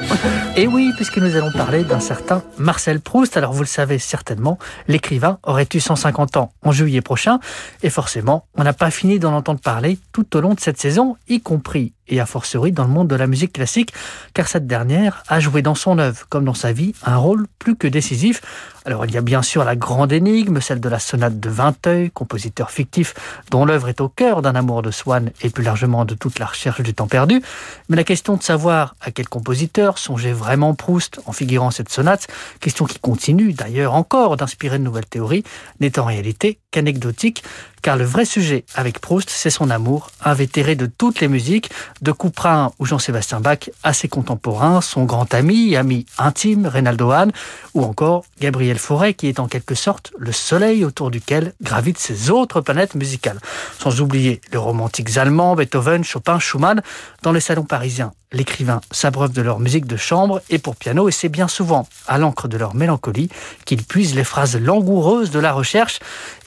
Et 0.55 0.61
eh 0.63 0.67
oui, 0.67 0.93
puisque 0.95 1.17
nous 1.17 1.35
allons 1.35 1.51
parler 1.51 1.83
d'un 1.83 1.99
certain 1.99 2.41
Marcel 2.57 3.01
Proust. 3.01 3.35
Alors 3.35 3.51
vous 3.51 3.63
le 3.63 3.67
savez 3.67 3.99
certainement, 3.99 4.57
l'écrivain 4.87 5.39
aurait 5.43 5.67
eu 5.73 5.81
150 5.81 6.37
ans 6.37 6.53
en 6.63 6.71
juillet 6.71 7.01
prochain. 7.01 7.41
Et 7.83 7.89
forcément, 7.89 8.45
on 8.55 8.63
n'a 8.63 8.71
pas 8.73 8.91
fini 8.91 9.19
d'en 9.19 9.33
entendre 9.33 9.59
parler 9.59 9.99
tout 10.13 10.37
au 10.37 10.39
long 10.39 10.53
de 10.53 10.61
cette 10.61 10.79
saison, 10.79 11.17
y 11.27 11.41
compris 11.41 11.91
et 12.11 12.19
a 12.19 12.27
fortiori 12.27 12.71
dans 12.71 12.83
le 12.83 12.89
monde 12.89 13.07
de 13.07 13.15
la 13.15 13.25
musique 13.25 13.53
classique, 13.53 13.93
car 14.33 14.47
cette 14.47 14.67
dernière 14.67 15.23
a 15.27 15.39
joué 15.39 15.63
dans 15.63 15.75
son 15.75 15.97
œuvre, 15.97 16.27
comme 16.29 16.45
dans 16.45 16.53
sa 16.53 16.71
vie, 16.71 16.93
un 17.03 17.17
rôle 17.17 17.47
plus 17.57 17.75
que 17.75 17.87
décisif. 17.87 18.41
Alors 18.83 19.05
il 19.05 19.11
y 19.13 19.17
a 19.17 19.21
bien 19.21 19.41
sûr 19.41 19.63
la 19.63 19.75
grande 19.75 20.11
énigme, 20.11 20.59
celle 20.59 20.79
de 20.79 20.89
la 20.89 20.99
sonate 20.99 21.39
de 21.39 21.49
Vinteuil, 21.49 22.09
compositeur 22.11 22.71
fictif 22.71 23.13
dont 23.51 23.63
l'œuvre 23.63 23.89
est 23.89 24.01
au 24.01 24.09
cœur 24.09 24.41
d'un 24.41 24.55
amour 24.55 24.81
de 24.81 24.89
Swann 24.89 25.31
et 25.41 25.49
plus 25.49 25.63
largement 25.63 26.03
de 26.03 26.15
toute 26.15 26.39
la 26.39 26.47
recherche 26.47 26.81
du 26.81 26.93
temps 26.93 27.07
perdu. 27.07 27.41
Mais 27.89 27.95
la 27.95 28.03
question 28.03 28.37
de 28.37 28.43
savoir 28.43 28.95
à 29.01 29.11
quel 29.11 29.29
compositeur 29.29 29.97
songeait 29.97 30.33
vraiment 30.33 30.73
Proust 30.73 31.21
en 31.27 31.31
figurant 31.31 31.69
cette 31.69 31.89
sonate, 31.89 32.27
question 32.59 32.85
qui 32.85 32.99
continue 32.99 33.53
d'ailleurs 33.53 33.93
encore 33.93 34.35
d'inspirer 34.35 34.79
de 34.79 34.83
nouvelles 34.83 35.05
théories, 35.05 35.43
n'est 35.79 35.99
en 35.99 36.05
réalité 36.05 36.57
qu'anecdotique, 36.71 37.43
car 37.81 37.97
le 37.97 38.05
vrai 38.05 38.25
sujet 38.25 38.65
avec 38.75 38.99
Proust, 38.99 39.29
c'est 39.29 39.49
son 39.49 39.69
amour, 39.69 40.09
invétéré 40.23 40.75
de 40.75 40.85
toutes 40.85 41.19
les 41.19 41.27
musiques, 41.27 41.69
de 42.01 42.11
Couperin 42.11 42.71
ou 42.79 42.85
Jean-Sébastien 42.85 43.39
Bach 43.39 43.69
à 43.83 43.93
ses 43.93 44.07
contemporains, 44.07 44.81
son 44.81 45.05
grand 45.05 45.33
ami, 45.33 45.75
ami 45.75 46.05
intime, 46.17 46.67
Reynaldo 46.67 47.11
Hahn, 47.11 47.31
ou 47.73 47.83
encore 47.83 48.23
Gabriel 48.39 48.77
Fauré, 48.77 49.13
qui 49.13 49.27
est 49.27 49.39
en 49.39 49.47
quelque 49.47 49.75
sorte 49.75 50.11
le 50.17 50.31
soleil 50.31 50.85
autour 50.85 51.11
duquel 51.11 51.53
gravitent 51.61 51.99
ces 51.99 52.29
autres 52.29 52.61
planètes 52.61 52.95
musicales. 52.95 53.39
Sans 53.79 54.01
oublier 54.01 54.41
les 54.51 54.57
romantiques 54.57 55.17
allemands, 55.17 55.55
Beethoven, 55.55 56.03
Chopin, 56.03 56.39
Schumann, 56.39 56.81
dans 57.23 57.31
les 57.31 57.39
salons 57.39 57.63
parisiens 57.65 58.11
l'écrivain 58.33 58.81
s'abreuve 58.91 59.33
de 59.33 59.41
leur 59.41 59.59
musique 59.59 59.85
de 59.85 59.97
chambre 59.97 60.41
et 60.49 60.57
pour 60.57 60.75
piano, 60.75 61.09
et 61.09 61.11
c'est 61.11 61.29
bien 61.29 61.47
souvent 61.47 61.87
à 62.07 62.17
l'encre 62.17 62.47
de 62.47 62.57
leur 62.57 62.75
mélancolie 62.75 63.29
qu'ils 63.65 63.83
puisent 63.83 64.15
les 64.15 64.23
phrases 64.23 64.55
langoureuses 64.55 65.31
de 65.31 65.39
la 65.39 65.51
recherche. 65.51 65.99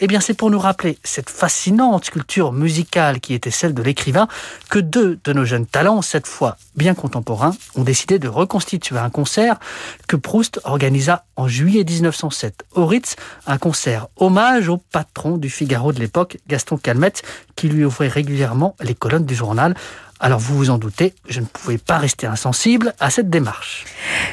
Eh 0.05 0.07
bien, 0.07 0.21
c'est 0.21 0.35
pour 0.35 0.51
nous 0.51 0.59
rappeler 0.59 0.99
cette 1.03 1.31
fascinante 1.31 2.11
culture 2.11 2.53
musicale 2.53 3.21
qui 3.21 3.33
était 3.33 3.51
celle 3.51 3.73
de 3.73 3.83
l'écrivain 3.83 4.29
que 4.69 4.79
deux 4.79 5.19
de 5.25 5.33
nos 5.33 5.47
jeunes 5.47 5.65
talents, 5.65 6.03
cette 6.03 6.27
fois 6.27 6.59
bien 6.77 6.93
contemporains, 6.93 7.57
ont 7.75 7.85
décidé 7.85 8.19
de 8.19 8.29
reconstituer 8.29 8.99
un 8.99 9.09
concert 9.09 9.59
que 10.07 10.17
Proust 10.17 10.61
organisa 10.65 11.25
en 11.37 11.49
juillet 11.49 11.85
1907 11.85 12.67
au 12.75 12.85
Ritz, 12.85 13.17
un 13.47 13.57
concert 13.57 14.09
hommage 14.17 14.69
au 14.69 14.77
patron 14.77 15.39
du 15.39 15.49
Figaro 15.49 15.95
de 15.95 16.01
l'époque, 16.01 16.37
Gaston 16.49 16.77
Calmette, 16.77 17.23
qui 17.57 17.71
lui 17.71 17.87
ouvrait 17.87 18.09
régulièrement 18.09 18.77
les 18.83 18.95
colonnes 18.95 19.25
du 19.25 19.35
journal. 19.35 19.75
Alors 20.21 20.39
vous 20.39 20.57
vous 20.57 20.71
en 20.71 20.79
doutez, 20.79 21.13
je 21.29 21.41
ne 21.41 21.47
pouvais 21.47 21.79
pas 21.79 21.99
rester 21.99 22.27
insensible 22.27 22.95
à 23.01 23.11
cette 23.11 23.31
démarche. 23.31 23.85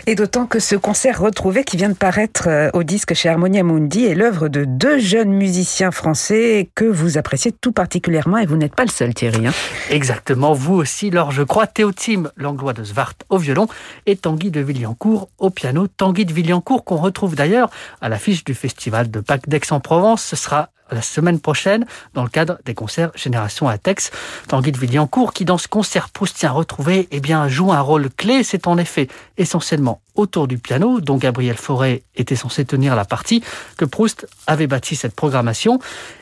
Et 0.05 0.15
d'autant 0.15 0.45
que 0.45 0.59
ce 0.59 0.75
concert 0.75 1.19
retrouvé 1.19 1.63
qui 1.63 1.75
vient 1.75 1.89
de 1.89 1.95
paraître 1.95 2.47
euh, 2.47 2.69
au 2.73 2.83
disque 2.83 3.13
chez 3.13 3.29
Harmonia 3.29 3.63
Mundi 3.63 4.05
est 4.05 4.15
l'œuvre 4.15 4.47
de 4.47 4.63
deux 4.63 4.99
jeunes 4.99 5.31
musiciens 5.31 5.91
français 5.91 6.69
que 6.75 6.85
vous 6.85 7.17
appréciez 7.17 7.51
tout 7.51 7.71
particulièrement 7.71 8.37
et 8.37 8.45
vous 8.45 8.57
n'êtes 8.57 8.75
pas 8.75 8.85
le 8.85 8.89
seul 8.89 9.13
Thierry. 9.13 9.47
Hein. 9.47 9.53
Exactement, 9.89 10.53
vous 10.53 10.75
aussi, 10.75 11.09
Laure, 11.09 11.31
je 11.31 11.43
crois. 11.43 11.67
Théotime 11.67 12.31
Langlois 12.37 12.73
de 12.73 12.83
Svart 12.83 13.13
au 13.29 13.37
violon 13.37 13.67
et 14.05 14.15
Tanguy 14.15 14.51
de 14.51 14.61
Villancourt 14.61 15.29
au 15.37 15.49
piano. 15.49 15.87
Tanguy 15.87 16.25
de 16.25 16.33
Villancourt 16.33 16.83
qu'on 16.83 16.97
retrouve 16.97 17.35
d'ailleurs 17.35 17.69
à 18.01 18.09
l'affiche 18.09 18.43
du 18.43 18.53
festival 18.53 19.09
de 19.09 19.19
Pâques 19.19 19.47
d'Aix-en-Provence. 19.47 20.23
Ce 20.23 20.35
sera 20.35 20.69
la 20.91 21.01
semaine 21.01 21.39
prochaine 21.39 21.85
dans 22.13 22.23
le 22.23 22.29
cadre 22.29 22.59
des 22.65 22.73
concerts 22.73 23.11
Génération 23.15 23.67
Atex. 23.67 24.11
Tanguy 24.47 24.71
de 24.71 24.77
Villancourt 24.77 25.33
qui 25.33 25.45
dans 25.45 25.57
ce 25.57 25.67
concert 25.67 26.09
proustien 26.09 26.51
retrouvé 26.51 27.07
eh 27.11 27.19
bien, 27.19 27.47
joue 27.47 27.71
un 27.71 27.81
rôle 27.81 28.09
clé. 28.09 28.43
C'est 28.43 28.67
en 28.67 28.77
effet 28.77 29.07
essentiellement 29.37 30.01
autour 30.21 30.47
du 30.47 30.57
piano, 30.57 31.01
dont 31.01 31.17
Gabriel 31.17 31.57
Fauré 31.57 32.03
était 32.15 32.35
censé 32.35 32.63
tenir 32.65 32.95
la 32.95 33.05
partie, 33.05 33.43
que 33.77 33.85
Proust 33.85 34.27
avait 34.47 34.67
bâti 34.67 34.95
cette 34.95 35.15
programmation. 35.15 35.79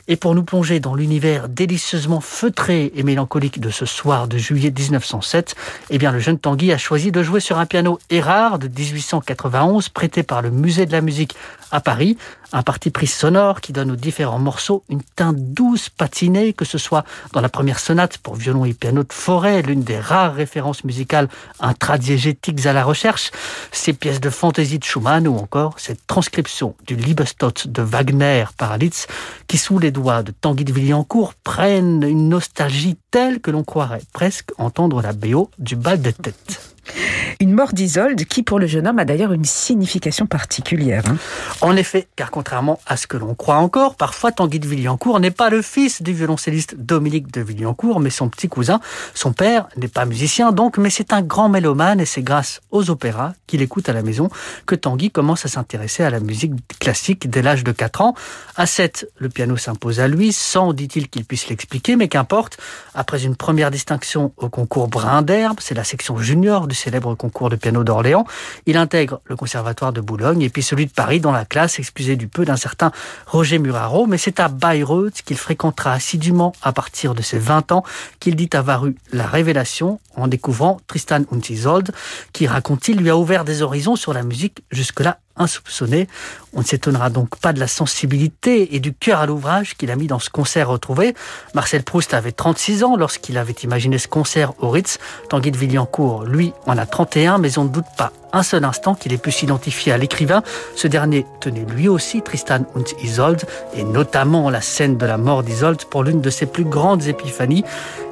Et 0.07 0.15
pour 0.15 0.33
nous 0.33 0.43
plonger 0.43 0.79
dans 0.79 0.95
l'univers 0.95 1.49
délicieusement 1.49 2.21
feutré 2.21 2.91
et 2.95 3.03
mélancolique 3.03 3.59
de 3.59 3.69
ce 3.69 3.85
soir 3.85 4.27
de 4.27 4.37
juillet 4.37 4.73
1907, 4.75 5.55
eh 5.91 5.97
bien, 5.97 6.11
le 6.11 6.19
jeune 6.19 6.39
Tanguy 6.39 6.71
a 6.71 6.77
choisi 6.77 7.11
de 7.11 7.21
jouer 7.21 7.39
sur 7.39 7.59
un 7.59 7.67
piano 7.67 7.99
Erard 8.09 8.57
de 8.57 8.67
1891, 8.67 9.89
prêté 9.89 10.23
par 10.23 10.41
le 10.41 10.49
Musée 10.49 10.87
de 10.87 10.91
la 10.91 11.01
musique 11.01 11.35
à 11.71 11.81
Paris, 11.81 12.17
un 12.51 12.63
parti 12.63 12.89
pris 12.89 13.05
sonore 13.05 13.61
qui 13.61 13.73
donne 13.73 13.91
aux 13.91 13.95
différents 13.95 14.39
morceaux 14.39 14.83
une 14.89 15.03
teinte 15.03 15.37
douce, 15.37 15.89
patinée, 15.89 16.53
que 16.53 16.65
ce 16.65 16.79
soit 16.79 17.05
dans 17.33 17.41
la 17.41 17.49
première 17.49 17.79
sonate 17.79 18.17
pour 18.17 18.35
violon 18.35 18.65
et 18.65 18.73
piano 18.73 19.03
de 19.03 19.13
Forêt, 19.13 19.61
l'une 19.61 19.83
des 19.83 19.99
rares 19.99 20.33
références 20.33 20.83
musicales 20.83 21.29
intradiégétiques 21.59 22.65
à 22.65 22.73
la 22.73 22.83
recherche, 22.83 23.31
ces 23.89 23.93
pièces 23.93 24.21
de 24.21 24.29
fantaisie 24.29 24.77
de 24.77 24.83
Schumann 24.83 25.27
ou 25.27 25.35
encore 25.35 25.79
cette 25.79 26.05
transcription 26.05 26.75
du 26.85 26.95
Liebestod 26.95 27.55
de 27.65 27.81
Wagner 27.81 28.45
par 28.55 28.77
Litz 28.77 29.07
qui, 29.47 29.57
sous 29.57 29.79
les 29.79 29.89
doigts 29.89 30.21
de 30.21 30.31
Tanguy 30.31 30.63
de 30.63 30.71
Villancourt, 30.71 31.33
prennent 31.33 32.03
une 32.03 32.29
nostalgie 32.29 32.97
telle 33.09 33.39
que 33.39 33.49
l'on 33.49 33.63
croirait 33.63 34.03
presque 34.13 34.51
entendre 34.59 35.01
la 35.01 35.11
BO 35.11 35.49
du 35.57 35.75
bal 35.75 35.99
de 36.03 36.11
tête. 36.11 36.75
Une 37.39 37.53
mort 37.53 37.73
d'Isolde 37.73 38.23
qui, 38.25 38.43
pour 38.43 38.59
le 38.59 38.67
jeune 38.67 38.87
homme, 38.87 38.99
a 38.99 39.05
d'ailleurs 39.05 39.33
une 39.33 39.45
signification 39.45 40.25
particulière. 40.25 41.03
Hein. 41.07 41.17
En 41.61 41.75
effet, 41.75 42.07
car 42.15 42.31
contrairement 42.31 42.79
à 42.85 42.97
ce 42.97 43.07
que 43.07 43.17
l'on 43.17 43.35
croit 43.35 43.57
encore, 43.57 43.95
parfois 43.95 44.31
Tanguy 44.31 44.59
de 44.59 44.67
Villancourt 44.67 45.19
n'est 45.19 45.31
pas 45.31 45.49
le 45.49 45.61
fils 45.61 46.01
du 46.01 46.13
violoncelliste 46.13 46.75
Dominique 46.77 47.31
de 47.31 47.41
Villancourt, 47.41 47.99
mais 47.99 48.09
son 48.09 48.29
petit 48.29 48.49
cousin. 48.49 48.79
Son 49.13 49.33
père 49.33 49.67
n'est 49.77 49.87
pas 49.87 50.05
musicien 50.05 50.51
donc, 50.51 50.77
mais 50.77 50.89
c'est 50.89 51.13
un 51.13 51.21
grand 51.21 51.49
mélomane 51.49 51.99
et 51.99 52.05
c'est 52.05 52.21
grâce 52.21 52.61
aux 52.71 52.89
opéras 52.89 53.33
qu'il 53.47 53.61
écoute 53.61 53.89
à 53.89 53.93
la 53.93 54.01
maison 54.01 54.29
que 54.65 54.75
Tanguy 54.75 55.11
commence 55.11 55.45
à 55.45 55.49
s'intéresser 55.49 56.03
à 56.03 56.09
la 56.09 56.19
musique 56.19 56.53
classique 56.79 57.29
dès 57.29 57.41
l'âge 57.41 57.63
de 57.63 57.71
4 57.71 58.01
ans. 58.01 58.13
À 58.55 58.65
7, 58.65 59.09
le 59.17 59.29
piano 59.29 59.57
s'impose 59.57 59.99
à 59.99 60.07
lui, 60.07 60.33
sans, 60.33 60.73
dit-il, 60.73 61.09
qu'il 61.09 61.25
puisse 61.25 61.49
l'expliquer, 61.49 61.95
mais 61.95 62.07
qu'importe. 62.07 62.57
Après 62.93 63.23
une 63.23 63.35
première 63.35 63.71
distinction 63.71 64.33
au 64.37 64.49
concours 64.49 64.87
Brin 64.87 65.21
d'herbe, 65.21 65.59
c'est 65.61 65.75
la 65.75 65.83
section 65.83 66.17
junior 66.17 66.67
du 66.67 66.75
célèbre 66.79 67.15
concours 67.15 67.49
de 67.49 67.55
piano 67.55 67.83
d'Orléans. 67.83 68.25
Il 68.65 68.77
intègre 68.77 69.21
le 69.25 69.35
conservatoire 69.35 69.93
de 69.93 70.01
Boulogne 70.01 70.41
et 70.41 70.49
puis 70.49 70.63
celui 70.63 70.85
de 70.85 70.91
Paris 70.91 71.19
dans 71.19 71.31
la 71.31 71.45
classe, 71.45 71.79
excusez 71.79 72.15
du 72.15 72.27
peu, 72.27 72.45
d'un 72.45 72.55
certain 72.55 72.91
Roger 73.27 73.59
Muraro. 73.59 74.07
Mais 74.07 74.17
c'est 74.17 74.39
à 74.39 74.47
Bayreuth 74.47 75.21
qu'il 75.23 75.37
fréquentera 75.37 75.93
assidûment 75.93 76.53
à 76.61 76.71
partir 76.71 77.13
de 77.13 77.21
ses 77.21 77.37
20 77.37 77.71
ans 77.71 77.83
qu'il 78.19 78.35
dit 78.35 78.49
avoir 78.53 78.85
eu 78.87 78.95
la 79.11 79.27
révélation 79.27 79.99
en 80.15 80.27
découvrant 80.27 80.79
Tristan 80.87 81.21
und 81.31 81.41
Isolde, 81.49 81.91
qui, 82.33 82.47
raconte-t-il, 82.47 82.97
lui 82.97 83.09
a 83.09 83.17
ouvert 83.17 83.45
des 83.45 83.61
horizons 83.61 83.95
sur 83.95 84.13
la 84.13 84.23
musique 84.23 84.63
jusque-là 84.71 85.19
insoupçonné. 85.39 86.07
On 86.53 86.59
ne 86.59 86.65
s'étonnera 86.65 87.09
donc 87.09 87.37
pas 87.37 87.53
de 87.53 87.59
la 87.59 87.67
sensibilité 87.67 88.75
et 88.75 88.79
du 88.79 88.93
cœur 88.93 89.19
à 89.19 89.25
l'ouvrage 89.25 89.75
qu'il 89.75 89.89
a 89.91 89.95
mis 89.95 90.07
dans 90.07 90.19
ce 90.19 90.29
concert 90.29 90.69
retrouvé. 90.69 91.15
Marcel 91.55 91.83
Proust 91.83 92.13
avait 92.13 92.31
36 92.31 92.83
ans 92.83 92.95
lorsqu'il 92.95 93.37
avait 93.37 93.53
imaginé 93.53 93.97
ce 93.97 94.07
concert 94.07 94.53
au 94.59 94.69
Ritz. 94.69 94.99
Tanguy 95.29 95.51
de 95.51 95.57
Villancourt, 95.57 96.25
lui, 96.25 96.53
en 96.65 96.77
a 96.77 96.85
31, 96.85 97.37
mais 97.37 97.57
on 97.57 97.63
ne 97.63 97.69
doute 97.69 97.85
pas 97.97 98.11
un 98.33 98.43
seul 98.43 98.63
instant 98.63 98.95
qu'il 98.95 99.13
ait 99.13 99.17
pu 99.17 99.31
s'identifier 99.31 99.91
à 99.91 99.97
l'écrivain. 99.97 100.43
Ce 100.75 100.87
dernier 100.87 101.25
tenait 101.39 101.65
lui 101.65 101.87
aussi 101.87 102.21
Tristan 102.21 102.65
und 102.75 102.85
Isolde, 103.03 103.43
et 103.73 103.83
notamment 103.83 104.49
la 104.49 104.61
scène 104.61 104.97
de 104.97 105.05
la 105.05 105.17
mort 105.17 105.43
d'Isolde 105.43 105.83
pour 105.85 106.03
l'une 106.03 106.21
de 106.21 106.29
ses 106.29 106.45
plus 106.45 106.65
grandes 106.65 107.07
épiphanies. 107.07 107.63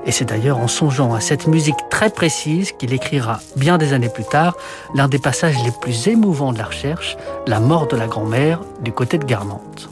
Et 0.05 0.11
c'est 0.11 0.25
d'ailleurs 0.25 0.57
en 0.57 0.67
songeant 0.67 1.13
à 1.13 1.19
cette 1.19 1.47
musique 1.47 1.89
très 1.89 2.09
précise 2.09 2.71
qu'il 2.71 2.93
écrira 2.93 3.39
bien 3.55 3.77
des 3.77 3.93
années 3.93 4.09
plus 4.09 4.25
tard 4.25 4.55
l'un 4.95 5.07
des 5.07 5.19
passages 5.19 5.57
les 5.63 5.71
plus 5.81 6.07
émouvants 6.07 6.53
de 6.53 6.57
la 6.57 6.65
recherche, 6.65 7.17
La 7.45 7.59
mort 7.59 7.87
de 7.87 7.97
la 7.97 8.07
grand-mère 8.07 8.61
du 8.81 8.91
côté 8.91 9.17
de 9.17 9.25
Guermantes. 9.25 9.89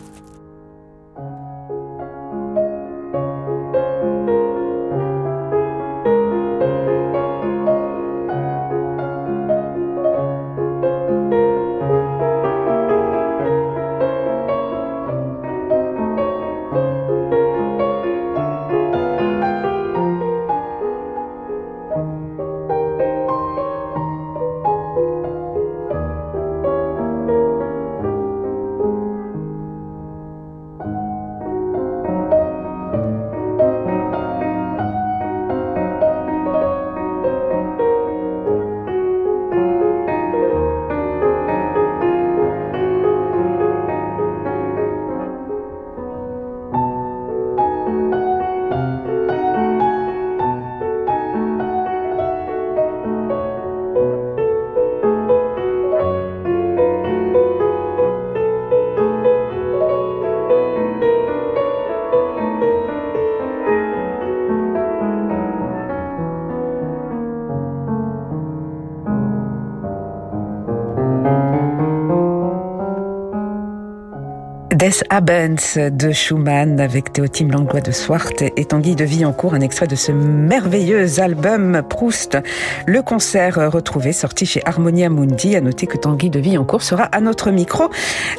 Des 74.86 75.02
Abends 75.10 75.56
de 75.78 76.12
Schumann 76.12 76.80
avec 76.80 77.12
Théotime 77.12 77.52
Langlois 77.52 77.82
de 77.82 77.92
Swart 77.92 78.44
et 78.56 78.66
Tanguy 78.66 78.94
de 78.94 79.04
Villancourt, 79.04 79.56
un 79.56 79.62
extrait 79.62 79.88
de 79.88 79.96
ce 79.96 80.12
merveilleux 80.12 81.20
album 81.20 81.82
Proust. 81.90 82.38
Le 82.86 83.02
concert 83.02 83.72
retrouvé 83.72 84.14
sorti 84.14 84.46
chez 84.46 84.62
Harmonia 84.64 85.10
Mundi. 85.10 85.56
À 85.56 85.62
noter 85.62 85.88
que 85.88 85.98
Tanguy 85.98 86.30
de 86.30 86.40
Villancourt 86.40 86.84
sera 86.84 87.06
à 87.06 87.20
notre 87.20 87.50
micro 87.50 87.90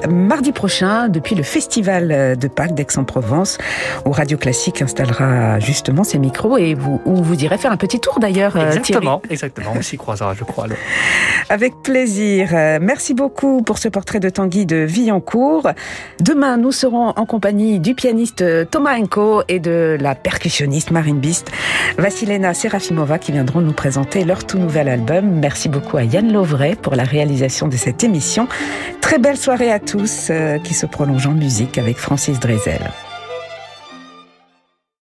mardi 0.09 0.53
prochain 0.53 1.09
depuis 1.09 1.35
le 1.35 1.43
festival 1.43 2.37
de 2.39 2.47
Pâques 2.47 2.75
d'Aix-en-Provence 2.75 3.59
où 4.05 4.13
Radio 4.13 4.39
Classique 4.39 4.83
installera 4.83 5.59
justement 5.59 6.05
ses 6.05 6.19
micros 6.19 6.59
et 6.59 6.75
vous, 6.75 7.01
où 7.07 7.25
vous 7.25 7.43
irez 7.43 7.59
faire 7.59 7.73
un 7.73 7.77
petit 7.77 7.99
tour 7.99 8.21
d'ailleurs. 8.21 8.57
Exactement, 8.57 9.21
exactement. 9.31 9.73
On 9.77 9.83
s'y 9.83 9.97
croisera, 9.97 10.33
je 10.35 10.45
crois. 10.45 10.67
Avec 11.49 11.83
plaisir. 11.83 12.51
Merci 12.81 13.15
beaucoup 13.15 13.63
pour 13.63 13.79
ce 13.79 13.89
portrait 13.89 14.21
de 14.21 14.29
Tanguy 14.29 14.65
de 14.65 14.77
Villancourt. 14.77 15.71
Demain, 16.21 16.36
nous 16.37 16.73
serons 16.73 17.09
en 17.09 17.25
compagnie 17.25 17.81
du 17.81 17.95
pianiste 17.95 18.45
Thomas 18.71 18.99
Enko 18.99 19.43
et 19.49 19.59
de 19.59 19.97
la 19.99 20.15
percussionniste 20.15 20.91
Marine 20.91 21.19
Bist, 21.19 21.51
Vassilena 21.97 22.53
Serafimova, 22.53 23.19
qui 23.19 23.33
viendront 23.33 23.61
nous 23.61 23.73
présenter 23.73 24.25
leur 24.25 24.47
tout 24.47 24.59
nouvel 24.59 24.89
album. 24.89 25.41
Merci 25.41 25.69
beaucoup 25.69 25.97
à 25.97 26.05
Yann 26.05 26.31
Lovray 26.31 26.77
pour 26.77 26.95
la 26.95 27.05
réalisation 27.05 27.69
de 27.69 27.77
cette 27.77 28.05
émission. 28.05 28.49
Très 29.01 29.19
belle 29.19 29.39
soirée 29.39 29.73
à 29.73 29.81
tous 29.81 30.29
euh, 30.31 30.59
qui 30.59 30.75
se 30.75 30.85
prolonge 30.85 31.27
en 31.27 31.33
musique 31.33 31.79
avec 31.79 31.97
Francis 31.97 32.39
Drezel. 32.39 32.91